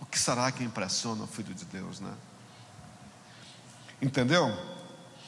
O 0.00 0.06
que 0.06 0.18
será 0.18 0.52
que 0.52 0.62
impressiona 0.62 1.24
o 1.24 1.26
Filho 1.26 1.52
de 1.52 1.64
Deus, 1.64 1.98
né? 1.98 2.12
Entendeu? 4.02 4.52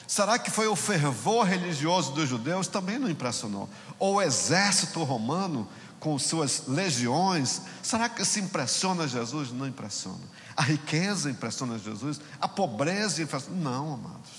Será 0.05 0.37
que 0.37 0.51
foi 0.51 0.67
o 0.67 0.75
fervor 0.75 1.45
religioso 1.45 2.11
dos 2.11 2.27
judeus? 2.27 2.67
Também 2.67 2.99
não 2.99 3.09
impressionou. 3.09 3.69
Ou 3.97 4.15
o 4.15 4.21
exército 4.21 5.01
romano 5.03 5.67
com 5.97 6.19
suas 6.19 6.67
legiões? 6.67 7.61
Será 7.81 8.09
que 8.09 8.23
se 8.25 8.41
impressiona 8.41 9.07
Jesus? 9.07 9.51
Não 9.51 9.65
impressiona. 9.65 10.19
A 10.57 10.61
riqueza 10.61 11.31
impressiona 11.31 11.79
Jesus? 11.79 12.19
A 12.39 12.49
pobreza 12.49 13.23
impressiona? 13.23 13.57
Não, 13.57 13.93
amados. 13.93 14.31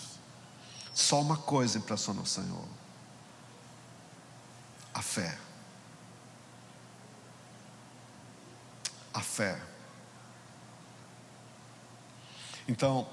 Só 0.94 1.20
uma 1.20 1.38
coisa 1.38 1.78
impressiona 1.78 2.20
o 2.20 2.26
Senhor: 2.26 2.64
a 4.94 5.02
fé. 5.02 5.36
A 9.12 9.20
fé. 9.20 9.60
Então, 12.68 13.06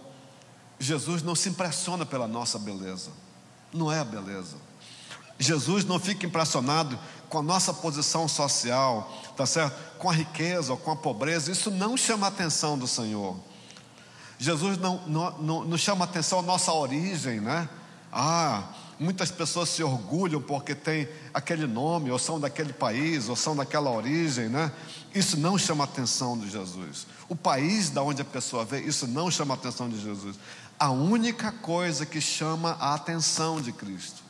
Jesus 0.84 1.24
não 1.24 1.34
se 1.34 1.48
impressiona 1.48 2.06
pela 2.06 2.28
nossa 2.28 2.60
beleza, 2.60 3.10
não 3.74 3.90
é 3.90 4.00
a 4.00 4.04
beleza. 4.04 4.58
Jesus 5.40 5.86
não 5.86 5.98
fica 5.98 6.26
impressionado 6.26 7.00
com 7.30 7.40
a 7.40 7.42
nossa 7.42 7.74
posição 7.74 8.28
social, 8.28 9.12
tá 9.36 9.46
certo? 9.46 9.98
Com 9.98 10.10
a 10.10 10.14
riqueza 10.14 10.74
ou 10.74 10.78
com 10.78 10.92
a 10.92 10.96
pobreza, 10.96 11.52
isso 11.52 11.72
não 11.72 11.96
chama 11.96 12.28
a 12.28 12.30
atenção 12.30 12.78
do 12.78 12.86
Senhor. 12.86 13.36
Jesus 14.38 14.78
não, 14.78 15.02
não, 15.08 15.32
não, 15.40 15.64
não 15.64 15.78
chama 15.78 16.04
a 16.04 16.08
atenção 16.08 16.40
a 16.40 16.44
nossa 16.44 16.72
origem, 16.74 17.40
né? 17.40 17.68
Ah, 18.12 18.64
muitas 19.00 19.32
pessoas 19.32 19.70
se 19.70 19.82
orgulham 19.82 20.42
porque 20.42 20.76
tem 20.76 21.08
aquele 21.34 21.66
nome, 21.66 22.12
ou 22.12 22.20
são 22.20 22.40
daquele 22.40 22.74
país, 22.74 23.30
ou 23.30 23.36
são 23.36 23.56
daquela 23.56 23.90
origem, 23.90 24.50
né? 24.50 24.72
Isso 25.16 25.38
não 25.38 25.58
chama 25.58 25.86
a 25.86 25.88
atenção 25.88 26.38
de 26.38 26.50
Jesus. 26.50 27.08
O 27.30 27.36
país 27.36 27.90
da 27.90 28.04
onde 28.04 28.22
a 28.22 28.26
pessoa 28.26 28.66
veio, 28.66 28.88
isso 28.88 29.08
não 29.08 29.32
chama 29.32 29.54
a 29.54 29.58
atenção 29.58 29.90
de 29.90 30.00
Jesus 30.00 30.36
a 30.80 30.90
única 30.90 31.52
coisa 31.52 32.06
que 32.06 32.20
chama 32.20 32.72
a 32.80 32.94
atenção 32.94 33.62
de 33.62 33.72
Cristo 33.72 34.24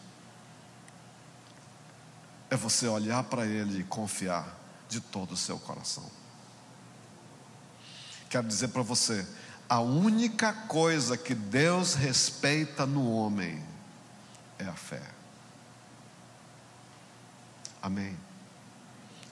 é 2.49 2.55
você 2.55 2.87
olhar 2.87 3.23
para 3.23 3.45
Ele 3.45 3.79
e 3.79 3.83
confiar 3.83 4.55
de 4.87 4.99
todo 4.99 5.31
o 5.31 5.37
seu 5.37 5.57
coração. 5.57 6.09
Quero 8.29 8.47
dizer 8.47 8.67
para 8.69 8.83
você, 8.83 9.27
a 9.67 9.79
única 9.79 10.53
coisa 10.53 11.17
que 11.17 11.33
Deus 11.33 11.95
respeita 11.95 12.85
no 12.85 13.11
homem 13.11 13.63
é 14.59 14.65
a 14.65 14.73
fé. 14.73 15.01
Amém. 17.81 18.17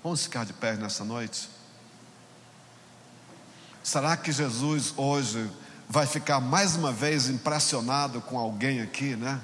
Vamos 0.03 0.23
ficar 0.23 0.45
de 0.45 0.53
pé 0.53 0.75
nessa 0.75 1.03
noite? 1.03 1.47
Será 3.83 4.17
que 4.17 4.31
Jesus 4.31 4.93
hoje 4.97 5.49
vai 5.91 6.07
ficar 6.07 6.39
mais 6.39 6.77
uma 6.77 6.89
vez 6.89 7.27
impressionado 7.27 8.21
com 8.21 8.39
alguém 8.39 8.79
aqui, 8.79 9.13
né? 9.17 9.41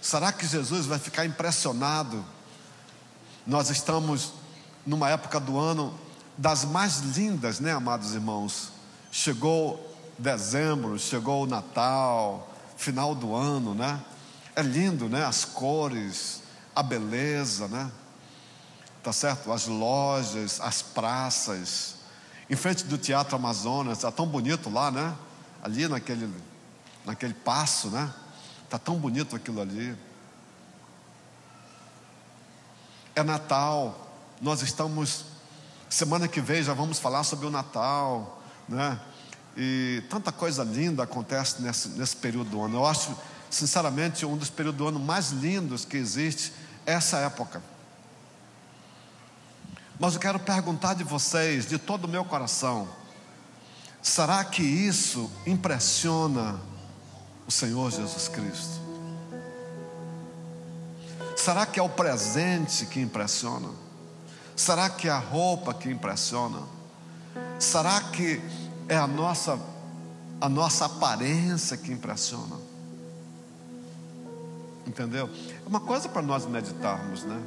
Será 0.00 0.32
que 0.32 0.46
Jesus 0.46 0.86
vai 0.86 0.98
ficar 0.98 1.26
impressionado? 1.26 2.24
Nós 3.46 3.68
estamos 3.68 4.32
numa 4.86 5.10
época 5.10 5.38
do 5.38 5.58
ano 5.58 5.94
das 6.38 6.64
mais 6.64 7.00
lindas, 7.00 7.60
né, 7.60 7.72
amados 7.72 8.14
irmãos? 8.14 8.72
Chegou 9.12 9.94
dezembro, 10.18 10.98
chegou 10.98 11.42
o 11.42 11.46
Natal, 11.46 12.50
final 12.78 13.14
do 13.14 13.34
ano, 13.34 13.74
né? 13.74 14.02
É 14.56 14.62
lindo, 14.62 15.06
né? 15.06 15.22
As 15.22 15.44
cores, 15.44 16.40
a 16.74 16.82
beleza, 16.82 17.68
né? 17.68 17.92
Tá 19.02 19.12
certo? 19.12 19.52
As 19.52 19.66
lojas, 19.66 20.62
as 20.62 20.80
praças, 20.80 21.96
em 22.48 22.56
frente 22.56 22.84
do 22.84 22.98
Teatro 22.98 23.36
Amazonas, 23.36 23.98
está 23.98 24.10
tão 24.10 24.26
bonito 24.26 24.68
lá, 24.68 24.90
né? 24.90 25.14
Ali 25.62 25.88
naquele, 25.88 26.30
naquele 27.04 27.34
passo, 27.34 27.88
né? 27.88 28.12
Está 28.64 28.78
tão 28.78 28.96
bonito 28.96 29.34
aquilo 29.34 29.60
ali. 29.60 29.96
É 33.16 33.22
Natal, 33.22 34.10
nós 34.40 34.60
estamos, 34.60 35.24
semana 35.88 36.28
que 36.28 36.40
vem 36.40 36.62
já 36.62 36.74
vamos 36.74 36.98
falar 36.98 37.24
sobre 37.24 37.46
o 37.46 37.50
Natal, 37.50 38.42
né? 38.68 39.00
E 39.56 40.02
tanta 40.10 40.32
coisa 40.32 40.64
linda 40.64 41.04
acontece 41.04 41.62
nesse, 41.62 41.88
nesse 41.90 42.16
período 42.16 42.50
do 42.50 42.62
ano. 42.62 42.78
Eu 42.78 42.86
acho, 42.86 43.16
sinceramente, 43.48 44.26
um 44.26 44.36
dos 44.36 44.50
períodos 44.50 44.78
do 44.78 44.88
ano 44.88 44.98
mais 44.98 45.30
lindos 45.30 45.84
que 45.84 45.96
existe 45.96 46.52
essa 46.84 47.18
época. 47.18 47.62
Mas 49.98 50.14
eu 50.14 50.20
quero 50.20 50.38
perguntar 50.38 50.94
de 50.94 51.04
vocês, 51.04 51.66
de 51.66 51.78
todo 51.78 52.04
o 52.04 52.08
meu 52.08 52.24
coração: 52.24 52.88
será 54.02 54.44
que 54.44 54.62
isso 54.62 55.30
impressiona 55.46 56.60
o 57.46 57.50
Senhor 57.50 57.90
Jesus 57.90 58.28
Cristo? 58.28 58.82
Será 61.36 61.66
que 61.66 61.78
é 61.78 61.82
o 61.82 61.88
presente 61.88 62.86
que 62.86 63.00
impressiona? 63.00 63.68
Será 64.56 64.88
que 64.88 65.08
é 65.08 65.10
a 65.10 65.18
roupa 65.18 65.74
que 65.74 65.90
impressiona? 65.90 66.62
Será 67.58 68.00
que 68.00 68.40
é 68.88 68.96
a 68.96 69.06
nossa 69.06 69.58
a 70.40 70.48
nossa 70.48 70.86
aparência 70.86 71.76
que 71.76 71.92
impressiona? 71.92 72.56
Entendeu? 74.86 75.30
É 75.64 75.68
uma 75.68 75.80
coisa 75.80 76.08
para 76.08 76.20
nós 76.20 76.46
meditarmos, 76.46 77.22
né? 77.22 77.40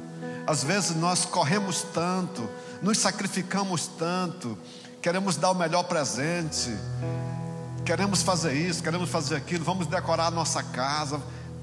Às 0.46 0.64
vezes 0.64 0.96
nós 0.96 1.24
corremos 1.24 1.82
tanto, 1.94 2.48
nos 2.82 2.98
sacrificamos 2.98 3.86
tanto, 3.86 4.58
queremos 5.00 5.36
dar 5.36 5.50
o 5.50 5.54
melhor 5.54 5.84
presente, 5.84 6.76
queremos 7.84 8.22
fazer 8.22 8.54
isso, 8.54 8.82
queremos 8.82 9.08
fazer 9.08 9.36
aquilo, 9.36 9.64
vamos 9.64 9.86
decorar 9.86 10.26
a 10.26 10.30
nossa 10.30 10.62
casa. 10.62 11.20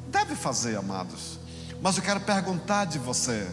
Deve 0.10 0.36
fazer, 0.36 0.78
amados. 0.78 1.40
Mas 1.82 1.98
eu 1.98 2.04
quero 2.04 2.22
perguntar 2.22 2.86
de 2.86 3.00
você: 3.00 3.48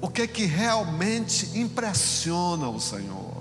o 0.00 0.08
que 0.08 0.26
que 0.26 0.46
realmente 0.46 1.58
impressiona 1.58 2.68
o 2.68 2.80
Senhor? 2.80 3.40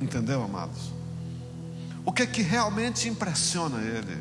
Entendeu, 0.00 0.42
amados? 0.42 0.92
O 2.08 2.10
que 2.10 2.26
que 2.26 2.40
realmente 2.40 3.06
impressiona 3.06 3.82
Ele? 3.82 4.18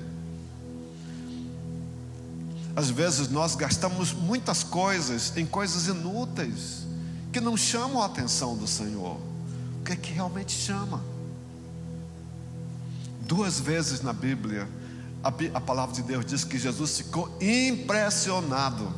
Às 2.75 2.89
vezes 2.89 3.29
nós 3.29 3.55
gastamos 3.55 4.11
muitas 4.11 4.61
coisas 4.61 5.31
em 5.37 5.45
coisas 5.45 5.87
inúteis 5.87 6.85
que 7.31 7.39
não 7.39 7.55
chamam 7.55 8.01
a 8.01 8.05
atenção 8.05 8.57
do 8.57 8.67
Senhor. 8.67 9.17
O 9.79 9.85
que 9.85 9.93
é 9.93 9.95
que 9.95 10.11
realmente 10.11 10.51
chama? 10.51 11.01
Duas 13.21 13.57
vezes 13.57 14.01
na 14.01 14.11
Bíblia, 14.11 14.67
a, 15.23 15.61
palavra 15.61 15.95
de 15.95 16.01
Deus 16.01 16.25
diz 16.25 16.43
que 16.43 16.59
Jesus 16.59 16.97
ficou 16.97 17.37
impressionado. 17.39 18.93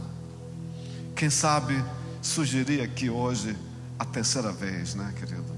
Quem 1.16 1.30
sabe 1.30 1.76
sugerir 2.24 2.82
aqui 2.82 3.08
hoje 3.08 3.56
a 4.00 4.06
terceira 4.06 4.52
vez, 4.52 4.96
né, 4.96 5.14
querido? 5.16 5.54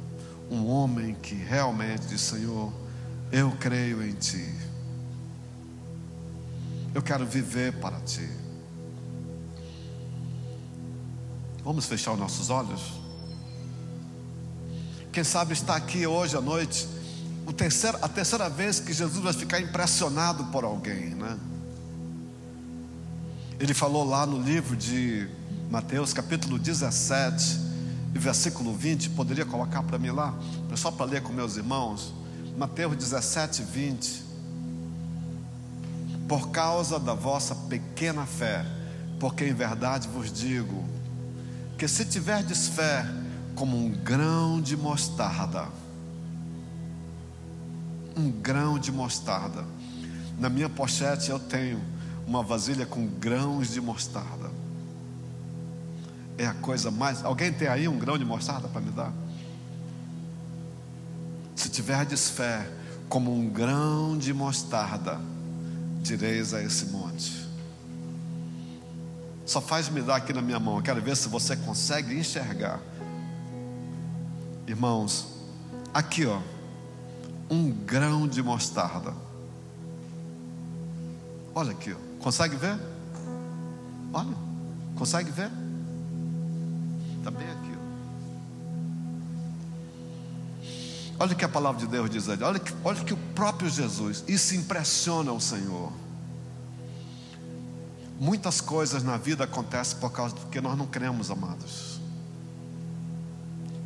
Um 0.50 0.68
homem 0.68 1.16
que 1.16 1.34
realmente 1.34 2.18
Senhor, 2.18 2.74
eu 3.32 3.52
creio 3.60 4.04
em 4.04 4.14
Ti. 4.14 4.72
Eu 6.94 7.02
quero 7.02 7.26
viver 7.26 7.74
para 7.80 8.00
ti. 8.02 8.28
Vamos 11.64 11.86
fechar 11.86 12.12
os 12.12 12.20
nossos 12.20 12.50
olhos? 12.50 13.00
Quem 15.12 15.24
sabe 15.24 15.54
está 15.54 15.76
aqui 15.76 16.06
hoje 16.06 16.36
à 16.36 16.42
noite, 16.42 16.88
terceiro, 17.56 17.98
a 18.02 18.10
terceira 18.10 18.50
vez 18.50 18.80
que 18.80 18.92
Jesus 18.92 19.24
vai 19.24 19.34
ficar 19.34 19.60
impressionado 19.60 20.46
por 20.46 20.64
alguém, 20.64 21.10
né? 21.10 21.38
Ele 23.60 23.74
falou 23.74 24.04
lá 24.04 24.26
no 24.26 24.42
livro 24.42 24.76
de 24.76 25.30
Mateus, 25.70 26.12
capítulo 26.14 26.58
17, 26.58 27.60
versículo 28.12 28.74
20. 28.74 29.12
Poderia 29.12 29.46
colocar 29.46 29.84
para 29.84 30.00
mim 30.00 30.10
lá? 30.10 30.34
Só 30.76 30.90
para 30.90 31.06
ler 31.06 31.22
com 31.22 31.32
meus 31.32 31.58
irmãos. 31.58 32.14
Mateus 32.58 32.96
17, 32.96 33.64
20 33.64 34.32
por 36.28 36.50
causa 36.50 36.98
da 36.98 37.14
vossa 37.14 37.54
pequena 37.54 38.26
fé, 38.26 38.66
porque 39.20 39.46
em 39.46 39.54
verdade 39.54 40.08
vos 40.08 40.32
digo 40.32 40.82
que 41.78 41.88
se 41.90 42.06
tiverdes 42.06 42.70
fé 42.70 43.06
como 43.54 43.76
um 43.76 43.90
grão 43.90 44.62
de 44.62 44.78
mostarda. 44.78 45.68
Um 48.16 48.32
grão 48.32 48.80
de 48.80 48.92
mostarda. 48.92 49.66
Na 50.40 50.50
minha 50.50 50.70
pochete 50.70 51.30
eu 51.30 51.40
tenho 51.40 51.82
uma 52.26 52.42
vasilha 52.42 52.86
com 52.86 53.06
grãos 53.06 53.74
de 53.74 53.82
mostarda. 53.82 54.50
É 56.38 56.46
a 56.46 56.54
coisa 56.54 56.90
mais. 56.90 57.26
Alguém 57.26 57.52
tem 57.52 57.68
aí 57.68 57.88
um 57.88 57.98
grão 58.00 58.18
de 58.18 58.24
mostarda 58.24 58.68
para 58.68 58.80
me 58.80 58.92
dar? 58.92 59.12
Tiverdes 61.72 62.30
fé 62.30 62.70
como 63.08 63.34
um 63.34 63.50
grão 63.50 64.18
de 64.18 64.34
mostarda, 64.34 65.20
direis 66.02 66.54
a 66.54 66.62
esse 66.62 66.88
monte. 66.88 67.50
Só 69.46 69.60
faz 69.60 69.90
me 69.90 70.02
dar 70.02 70.18
aqui 70.18 70.34
na 70.34 70.42
minha 70.42 70.60
mão. 70.60 70.78
Eu 70.78 70.82
quero 70.82 71.02
ver 71.02 71.16
se 71.16 71.28
você 71.28 71.56
consegue 71.56 72.18
enxergar. 72.18 72.80
Irmãos, 74.68 75.28
aqui 75.94 76.26
ó, 76.26 76.40
um 77.50 77.70
grão 77.70 78.28
de 78.28 78.42
mostarda. 78.42 79.14
Olha 81.54 81.72
aqui, 81.72 81.94
ó. 81.94 82.24
Consegue 82.24 82.56
ver? 82.56 82.80
Olha, 84.14 84.36
consegue 84.96 85.32
ver? 85.32 85.52
Está 87.18 87.32
bem 87.32 87.50
aqui. 87.50 87.71
Olha 91.22 91.34
o 91.34 91.36
que 91.36 91.46
a 91.46 91.50
palavra 91.50 91.80
de 91.80 91.86
Deus 91.86 92.10
diz 92.10 92.28
ali. 92.28 92.44
Olha 92.44 92.58
que, 92.58 92.74
olha 92.84 93.04
que 93.04 93.14
o 93.14 93.18
próprio 93.36 93.70
Jesus, 93.70 94.24
isso 94.28 94.56
impressiona 94.56 95.32
o 95.32 95.40
Senhor. 95.40 95.94
Muitas 98.20 98.60
coisas 98.60 99.04
na 99.04 99.18
vida 99.18 99.44
acontecem 99.44 100.00
por 100.00 100.12
causa 100.12 100.34
do 100.34 100.48
que 100.48 100.60
nós 100.60 100.76
não 100.76 100.88
cremos, 100.88 101.30
amados. 101.30 102.02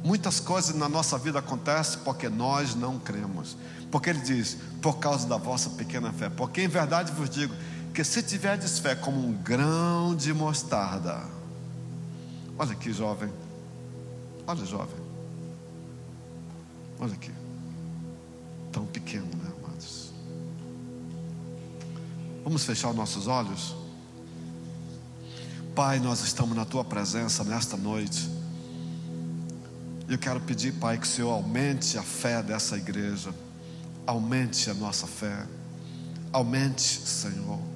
Muitas 0.02 0.40
coisas 0.40 0.74
na 0.74 0.88
nossa 0.88 1.18
vida 1.18 1.40
acontecem 1.40 2.00
porque 2.06 2.30
nós 2.30 2.74
não 2.74 2.98
cremos. 2.98 3.58
Porque 3.92 4.12
ele 4.12 4.22
diz, 4.22 4.56
por 4.82 5.00
causa 5.00 5.28
da 5.28 5.36
vossa 5.36 5.72
pequena 5.72 6.14
fé. 6.14 6.30
Porque 6.30 6.62
em 6.62 6.70
verdade 6.70 7.12
vos 7.12 7.30
digo 7.30 7.54
porque 7.96 8.04
se 8.04 8.24
tiverdes 8.24 8.80
fé 8.80 8.96
como 8.96 9.26
um 9.26 9.32
grão 9.32 10.14
de 10.14 10.34
mostarda, 10.34 11.22
olha 12.58 12.74
aqui, 12.74 12.92
jovem, 12.92 13.30
olha, 14.46 14.66
jovem, 14.66 15.05
olha 17.00 17.14
aqui, 17.14 17.32
tão 18.72 18.86
pequeno, 18.86 19.26
né, 19.26 19.52
amados? 19.60 20.12
Vamos 22.44 22.64
fechar 22.64 22.90
os 22.90 22.96
nossos 22.96 23.28
olhos? 23.28 23.76
Pai, 25.76 26.00
nós 26.00 26.22
estamos 26.22 26.56
na 26.56 26.66
tua 26.66 26.84
presença 26.84 27.44
nesta 27.44 27.76
noite. 27.76 28.30
Eu 30.08 30.18
quero 30.18 30.40
pedir, 30.40 30.74
Pai, 30.74 30.98
que 30.98 31.06
o 31.06 31.10
Senhor 31.10 31.32
aumente 31.32 31.98
a 31.98 32.04
fé 32.04 32.42
dessa 32.42 32.78
igreja, 32.78 33.34
aumente 34.06 34.70
a 34.70 34.74
nossa 34.74 35.08
fé, 35.08 35.46
aumente, 36.32 36.82
Senhor 36.82 37.76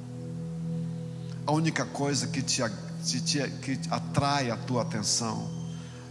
a 1.50 1.52
única 1.52 1.84
coisa 1.84 2.28
que 2.28 2.44
te, 2.44 2.62
te, 3.04 3.50
que 3.64 3.80
atrai 3.90 4.52
a 4.52 4.56
tua 4.56 4.84
atenção 4.84 5.50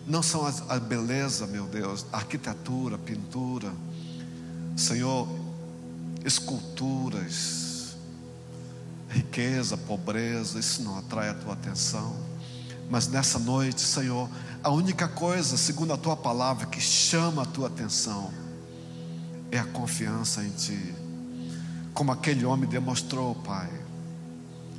não 0.08 0.22
são 0.22 0.46
a 0.68 0.78
beleza, 0.78 1.46
meu 1.46 1.66
Deus, 1.66 2.06
a 2.12 2.16
arquitetura, 2.16 2.96
pintura, 2.96 3.72
Senhor, 4.76 5.28
esculturas, 6.24 7.96
riqueza, 9.08 9.76
pobreza, 9.76 10.58
isso 10.58 10.82
não 10.82 10.98
atrai 10.98 11.28
a 11.28 11.34
tua 11.34 11.52
atenção. 11.52 12.16
Mas 12.90 13.06
nessa 13.08 13.38
noite, 13.38 13.80
Senhor, 13.80 14.28
a 14.62 14.70
única 14.70 15.06
coisa, 15.06 15.56
segundo 15.56 15.92
a 15.92 15.96
tua 15.96 16.16
palavra, 16.16 16.66
que 16.66 16.80
chama 16.80 17.42
a 17.42 17.46
tua 17.46 17.66
atenção 17.66 18.32
é 19.50 19.58
a 19.58 19.64
confiança 19.64 20.44
em 20.44 20.50
Ti, 20.50 20.94
como 21.94 22.12
aquele 22.12 22.44
homem 22.44 22.68
demonstrou, 22.68 23.34
Pai 23.34 23.78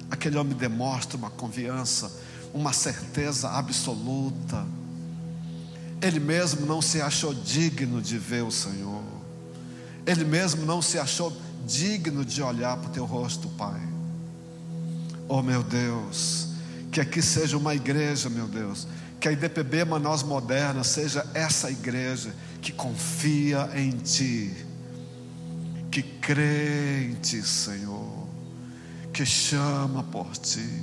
Aquele 0.10 0.38
homem 0.38 0.58
demonstra 0.58 1.18
uma 1.18 1.30
confiança, 1.30 2.12
uma 2.54 2.74
certeza 2.74 3.50
absoluta. 3.52 4.66
Ele 6.02 6.20
mesmo 6.20 6.66
não 6.66 6.82
se 6.82 7.02
achou 7.02 7.34
digno 7.34 8.02
de 8.02 8.18
ver 8.18 8.44
o 8.44 8.52
Senhor. 8.52 9.04
Ele 10.06 10.24
mesmo 10.24 10.66
não 10.66 10.82
se 10.82 10.98
achou 10.98 11.36
digno 11.66 12.24
de 12.24 12.42
olhar 12.42 12.78
para 12.78 12.90
o 12.90 12.94
teu 12.94 13.06
rosto, 13.06 13.48
Pai. 13.50 13.82
Oh 15.28 15.42
meu 15.42 15.62
Deus, 15.62 16.48
que 16.92 17.00
aqui 17.00 17.22
seja 17.22 17.58
uma 17.58 17.76
igreja, 17.76 18.30
meu 18.30 18.48
Deus, 18.48 18.88
que 19.20 19.28
a 19.28 19.32
IDPB 19.32 19.86
Manaus 19.86 20.24
Moderna 20.24 20.84
seja 20.84 21.26
essa 21.34 21.70
igreja 21.70 22.34
que 22.62 22.72
confia 22.72 23.70
em 23.76 23.92
Ti, 23.92 24.66
que 25.92 26.02
crê 26.02 27.10
em 27.12 27.14
Ti, 27.16 27.44
Senhor 27.44 28.20
que 29.20 29.26
chama 29.26 30.02
por 30.04 30.32
ti. 30.38 30.82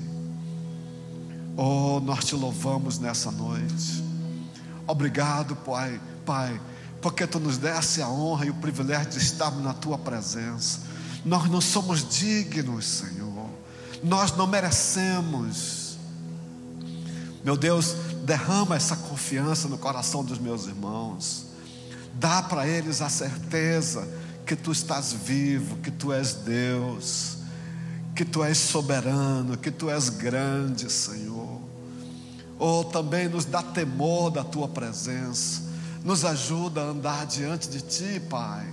Oh, 1.57 2.01
nós 2.01 2.25
te 2.25 2.35
louvamos 2.35 2.99
nessa 2.99 3.31
noite. 3.31 4.05
Obrigado, 4.87 5.57
Pai, 5.57 6.01
Pai, 6.25 6.61
porque 7.01 7.27
tu 7.27 7.41
nos 7.41 7.59
desse 7.59 8.01
a 8.01 8.09
honra 8.09 8.47
e 8.47 8.51
o 8.51 8.55
privilégio 8.55 9.11
de 9.11 9.19
estarmos 9.19 9.63
na 9.63 9.75
tua 9.75 9.99
presença. 9.99 10.81
Nós 11.25 11.51
não 11.51 11.61
somos 11.61 12.09
dignos, 12.09 12.87
Senhor. 12.87 13.49
Nós 14.03 14.37
não 14.37 14.47
merecemos. 14.47 15.99
Meu 17.45 17.57
Deus, 17.57 17.95
derrama 18.25 18.77
essa 18.77 18.97
confiança 18.97 19.69
no 19.69 19.79
coração 19.79 20.25
dos 20.25 20.39
meus 20.39 20.67
irmãos. 20.67 21.47
Dá 22.15 22.43
para 22.43 22.67
eles 22.67 23.03
a 23.03 23.09
certeza 23.09 24.07
que 24.47 24.55
tu 24.55 24.73
estás 24.73 25.13
vivo, 25.13 25.77
que 25.79 25.91
tu 25.91 26.13
és 26.13 26.35
Deus 26.35 27.37
que 28.17 28.25
tu 28.25 28.43
és 28.43 28.57
soberano, 28.57 29.59
que 29.59 29.71
tu 29.71 29.91
és 29.91 30.09
grande, 30.09 30.91
Senhor. 30.91 31.56
Oh, 32.59 32.85
também 32.85 33.29
nos 33.29 33.45
dá 33.45 33.63
temor 33.63 34.31
da 34.31 34.43
tua 34.43 34.67
presença, 34.67 35.63
nos 36.03 36.25
ajuda 36.25 36.81
a 36.81 36.85
andar 36.85 37.27
diante 37.27 37.69
de 37.69 37.81
ti, 37.81 38.21
Pai. 38.31 38.67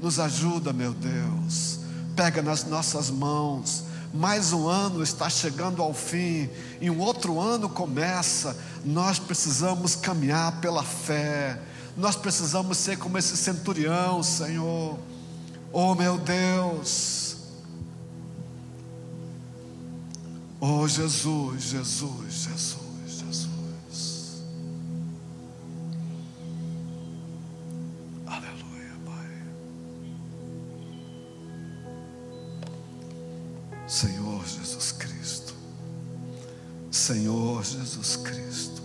Nos 0.00 0.20
ajuda, 0.20 0.72
meu 0.72 0.92
Deus. 0.92 1.80
Pega 2.14 2.42
nas 2.42 2.64
nossas 2.64 3.10
mãos. 3.10 3.84
Mais 4.12 4.52
um 4.52 4.68
ano 4.68 5.02
está 5.02 5.30
chegando 5.30 5.80
ao 5.80 5.94
fim 5.94 6.50
e 6.80 6.90
um 6.90 6.98
outro 7.00 7.40
ano 7.40 7.68
começa. 7.68 8.56
Nós 8.84 9.18
precisamos 9.18 9.96
caminhar 9.96 10.60
pela 10.60 10.82
fé. 10.82 11.58
Nós 11.96 12.14
precisamos 12.14 12.78
ser 12.78 12.98
como 12.98 13.16
esse 13.16 13.36
centurião, 13.36 14.22
Senhor. 14.22 14.98
Oh, 15.72 15.94
meu 15.94 16.18
Deus. 16.18 17.36
Oh 20.64 20.86
Jesus, 20.86 21.62
Jesus, 21.64 22.32
Jesus, 22.32 22.32
Jesus. 22.34 22.81
Senhor 37.02 37.64
Jesus 37.64 38.16
Cristo. 38.16 38.82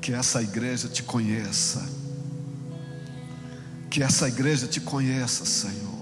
Que 0.00 0.12
essa 0.12 0.42
igreja 0.42 0.88
te 0.88 1.02
conheça. 1.02 1.88
Que 3.90 4.02
essa 4.02 4.28
igreja 4.28 4.66
te 4.66 4.80
conheça, 4.80 5.44
Senhor 5.44 5.94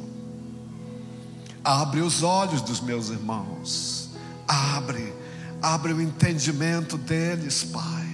Abre 1.64 2.01
os 2.01 2.22
olhos 2.22 2.61
dos 2.61 2.80
meus 2.80 3.09
irmãos. 3.09 4.11
Abre, 4.49 5.14
abre 5.61 5.93
o 5.93 6.01
entendimento 6.01 6.99
deles, 6.99 7.62
Pai. 7.62 8.09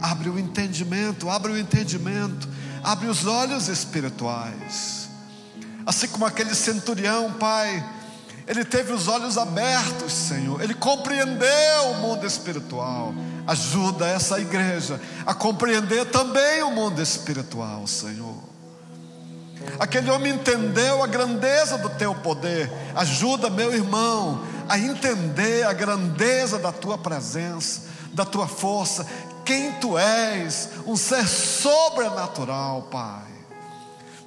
Abre 0.00 0.30
o 0.30 0.38
entendimento, 0.38 1.28
abre 1.28 1.52
o 1.52 1.58
entendimento, 1.58 2.48
abre 2.82 3.08
os 3.08 3.26
olhos 3.26 3.68
espirituais. 3.68 5.08
Assim 5.84 6.06
como 6.08 6.24
aquele 6.24 6.54
centurião, 6.54 7.32
Pai, 7.32 7.84
ele 8.50 8.64
teve 8.64 8.92
os 8.92 9.06
olhos 9.06 9.38
abertos, 9.38 10.12
Senhor. 10.12 10.60
Ele 10.60 10.74
compreendeu 10.74 11.92
o 11.92 12.00
mundo 12.00 12.26
espiritual. 12.26 13.14
Ajuda 13.46 14.08
essa 14.08 14.40
igreja 14.40 15.00
a 15.24 15.32
compreender 15.32 16.06
também 16.06 16.60
o 16.64 16.72
mundo 16.72 17.00
espiritual, 17.00 17.86
Senhor. 17.86 18.42
Aquele 19.78 20.10
homem 20.10 20.34
entendeu 20.34 21.00
a 21.00 21.06
grandeza 21.06 21.78
do 21.78 21.90
teu 21.90 22.12
poder. 22.12 22.68
Ajuda 22.96 23.48
meu 23.48 23.72
irmão 23.72 24.42
a 24.68 24.76
entender 24.76 25.64
a 25.64 25.72
grandeza 25.72 26.58
da 26.58 26.72
tua 26.72 26.98
presença, 26.98 27.82
da 28.12 28.24
tua 28.24 28.48
força, 28.48 29.06
quem 29.44 29.70
tu 29.74 29.96
és, 29.96 30.70
um 30.84 30.96
ser 30.96 31.24
sobrenatural, 31.28 32.82
Pai. 32.90 33.30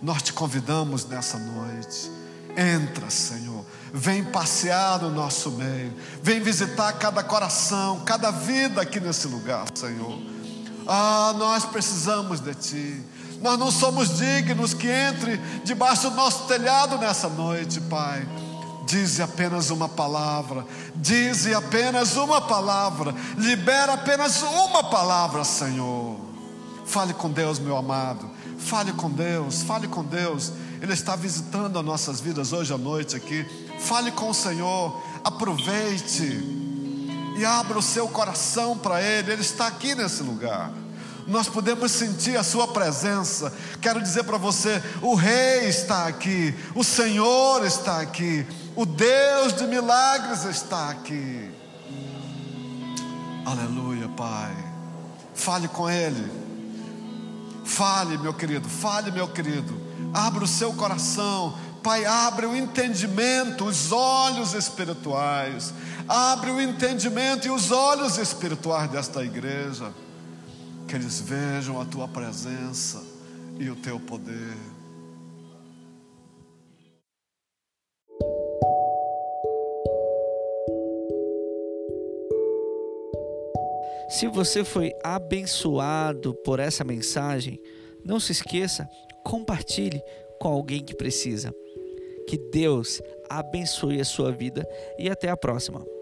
Nós 0.02 0.22
te 0.22 0.32
convidamos 0.32 1.04
nessa 1.04 1.38
noite. 1.38 2.10
Entra, 2.56 3.10
Senhor. 3.10 3.53
Vem 3.96 4.24
passear 4.24 5.00
no 5.00 5.12
nosso 5.12 5.52
meio. 5.52 5.94
Vem 6.24 6.42
visitar 6.42 6.92
cada 6.94 7.22
coração, 7.22 8.00
cada 8.00 8.32
vida 8.32 8.82
aqui 8.82 9.00
nesse 9.00 9.28
lugar, 9.28 9.66
Senhor. 9.76 10.20
Ah, 10.88 11.36
nós 11.38 11.64
precisamos 11.64 12.40
de 12.40 12.56
Ti. 12.56 13.04
Nós 13.40 13.60
não 13.60 13.70
somos 13.70 14.18
dignos 14.18 14.74
que 14.74 14.88
entre 14.88 15.38
debaixo 15.64 16.10
do 16.10 16.16
nosso 16.16 16.46
telhado 16.48 16.98
nessa 16.98 17.30
noite, 17.30 17.80
Pai. 17.82 18.28
Dize 18.88 19.22
apenas 19.22 19.70
uma 19.70 19.88
palavra, 19.88 20.66
dize 20.96 21.54
apenas 21.54 22.16
uma 22.16 22.42
palavra, 22.42 23.14
libera 23.38 23.94
apenas 23.94 24.42
uma 24.42 24.84
palavra, 24.86 25.44
Senhor. 25.44 26.20
Fale 26.84 27.14
com 27.14 27.30
Deus, 27.30 27.60
meu 27.60 27.78
amado. 27.78 28.30
Fale 28.58 28.92
com 28.94 29.10
Deus, 29.10 29.62
fale 29.62 29.88
com 29.88 30.04
Deus. 30.04 30.52
Ele 30.82 30.94
está 30.94 31.16
visitando 31.16 31.78
as 31.78 31.86
nossas 31.86 32.20
vidas 32.20 32.52
hoje 32.52 32.74
à 32.74 32.78
noite 32.78 33.16
aqui. 33.16 33.46
Fale 33.80 34.12
com 34.12 34.30
o 34.30 34.34
Senhor, 34.34 35.02
aproveite 35.24 36.64
e 37.38 37.46
abra 37.46 37.78
o 37.78 37.82
seu 37.82 38.08
coração 38.08 38.78
para 38.78 39.02
Ele, 39.02 39.32
Ele 39.32 39.42
está 39.42 39.68
aqui 39.68 39.96
nesse 39.96 40.24
lugar. 40.24 40.72
Nós 41.26 41.48
podemos 41.48 41.92
sentir 41.92 42.38
a 42.38 42.44
Sua 42.44 42.68
presença. 42.68 43.54
Quero 43.82 44.02
dizer 44.02 44.24
para 44.24 44.38
você: 44.38 44.82
o 45.02 45.16
Rei 45.16 45.68
está 45.68 46.08
aqui, 46.08 46.54
o 46.76 46.84
Senhor 46.84 47.66
está 47.66 48.02
aqui, 48.02 48.46
o 48.76 48.86
Deus 48.86 49.54
de 49.54 49.66
milagres 49.66 50.44
está 50.46 50.90
aqui. 50.90 51.52
Aleluia, 53.46 54.08
Pai. 54.10 54.56
Fale 55.34 55.68
com 55.68 55.90
Ele. 55.90 56.32
Fale, 57.66 58.18
meu 58.18 58.34
querido, 58.34 58.70
fale, 58.70 59.12
meu 59.12 59.28
querido. 59.28 59.82
Abra 60.14 60.44
o 60.44 60.48
seu 60.48 60.74
coração. 60.74 61.58
Pai, 61.84 62.06
abre 62.06 62.46
o 62.46 62.56
entendimento, 62.56 63.66
os 63.66 63.92
olhos 63.92 64.54
espirituais. 64.54 65.74
Abre 66.08 66.50
o 66.50 66.62
entendimento 66.62 67.46
e 67.46 67.50
os 67.52 67.72
olhos 67.72 68.18
espirituais 68.18 68.90
desta 68.90 69.22
igreja. 69.22 69.94
Que 70.88 70.96
eles 70.96 71.20
vejam 71.20 71.82
a 71.82 71.86
tua 71.86 72.08
presença 72.08 73.04
e 73.60 73.70
o 73.70 73.76
teu 73.76 74.00
poder. 74.00 74.56
Se 84.08 84.28
você 84.28 84.64
foi 84.64 84.94
abençoado 85.04 86.34
por 86.46 86.62
essa 86.62 86.86
mensagem, 86.86 87.60
não 88.06 88.22
se 88.22 88.32
esqueça, 88.32 88.88
compartilhe 89.22 90.02
com 90.40 90.48
alguém 90.48 90.82
que 90.82 90.96
precisa. 90.96 91.54
Que 92.28 92.38
Deus 92.38 93.02
abençoe 93.30 94.00
a 94.00 94.06
sua 94.06 94.32
vida 94.32 94.68
e 94.98 95.10
até 95.10 95.30
a 95.30 95.38
próxima. 95.38 95.93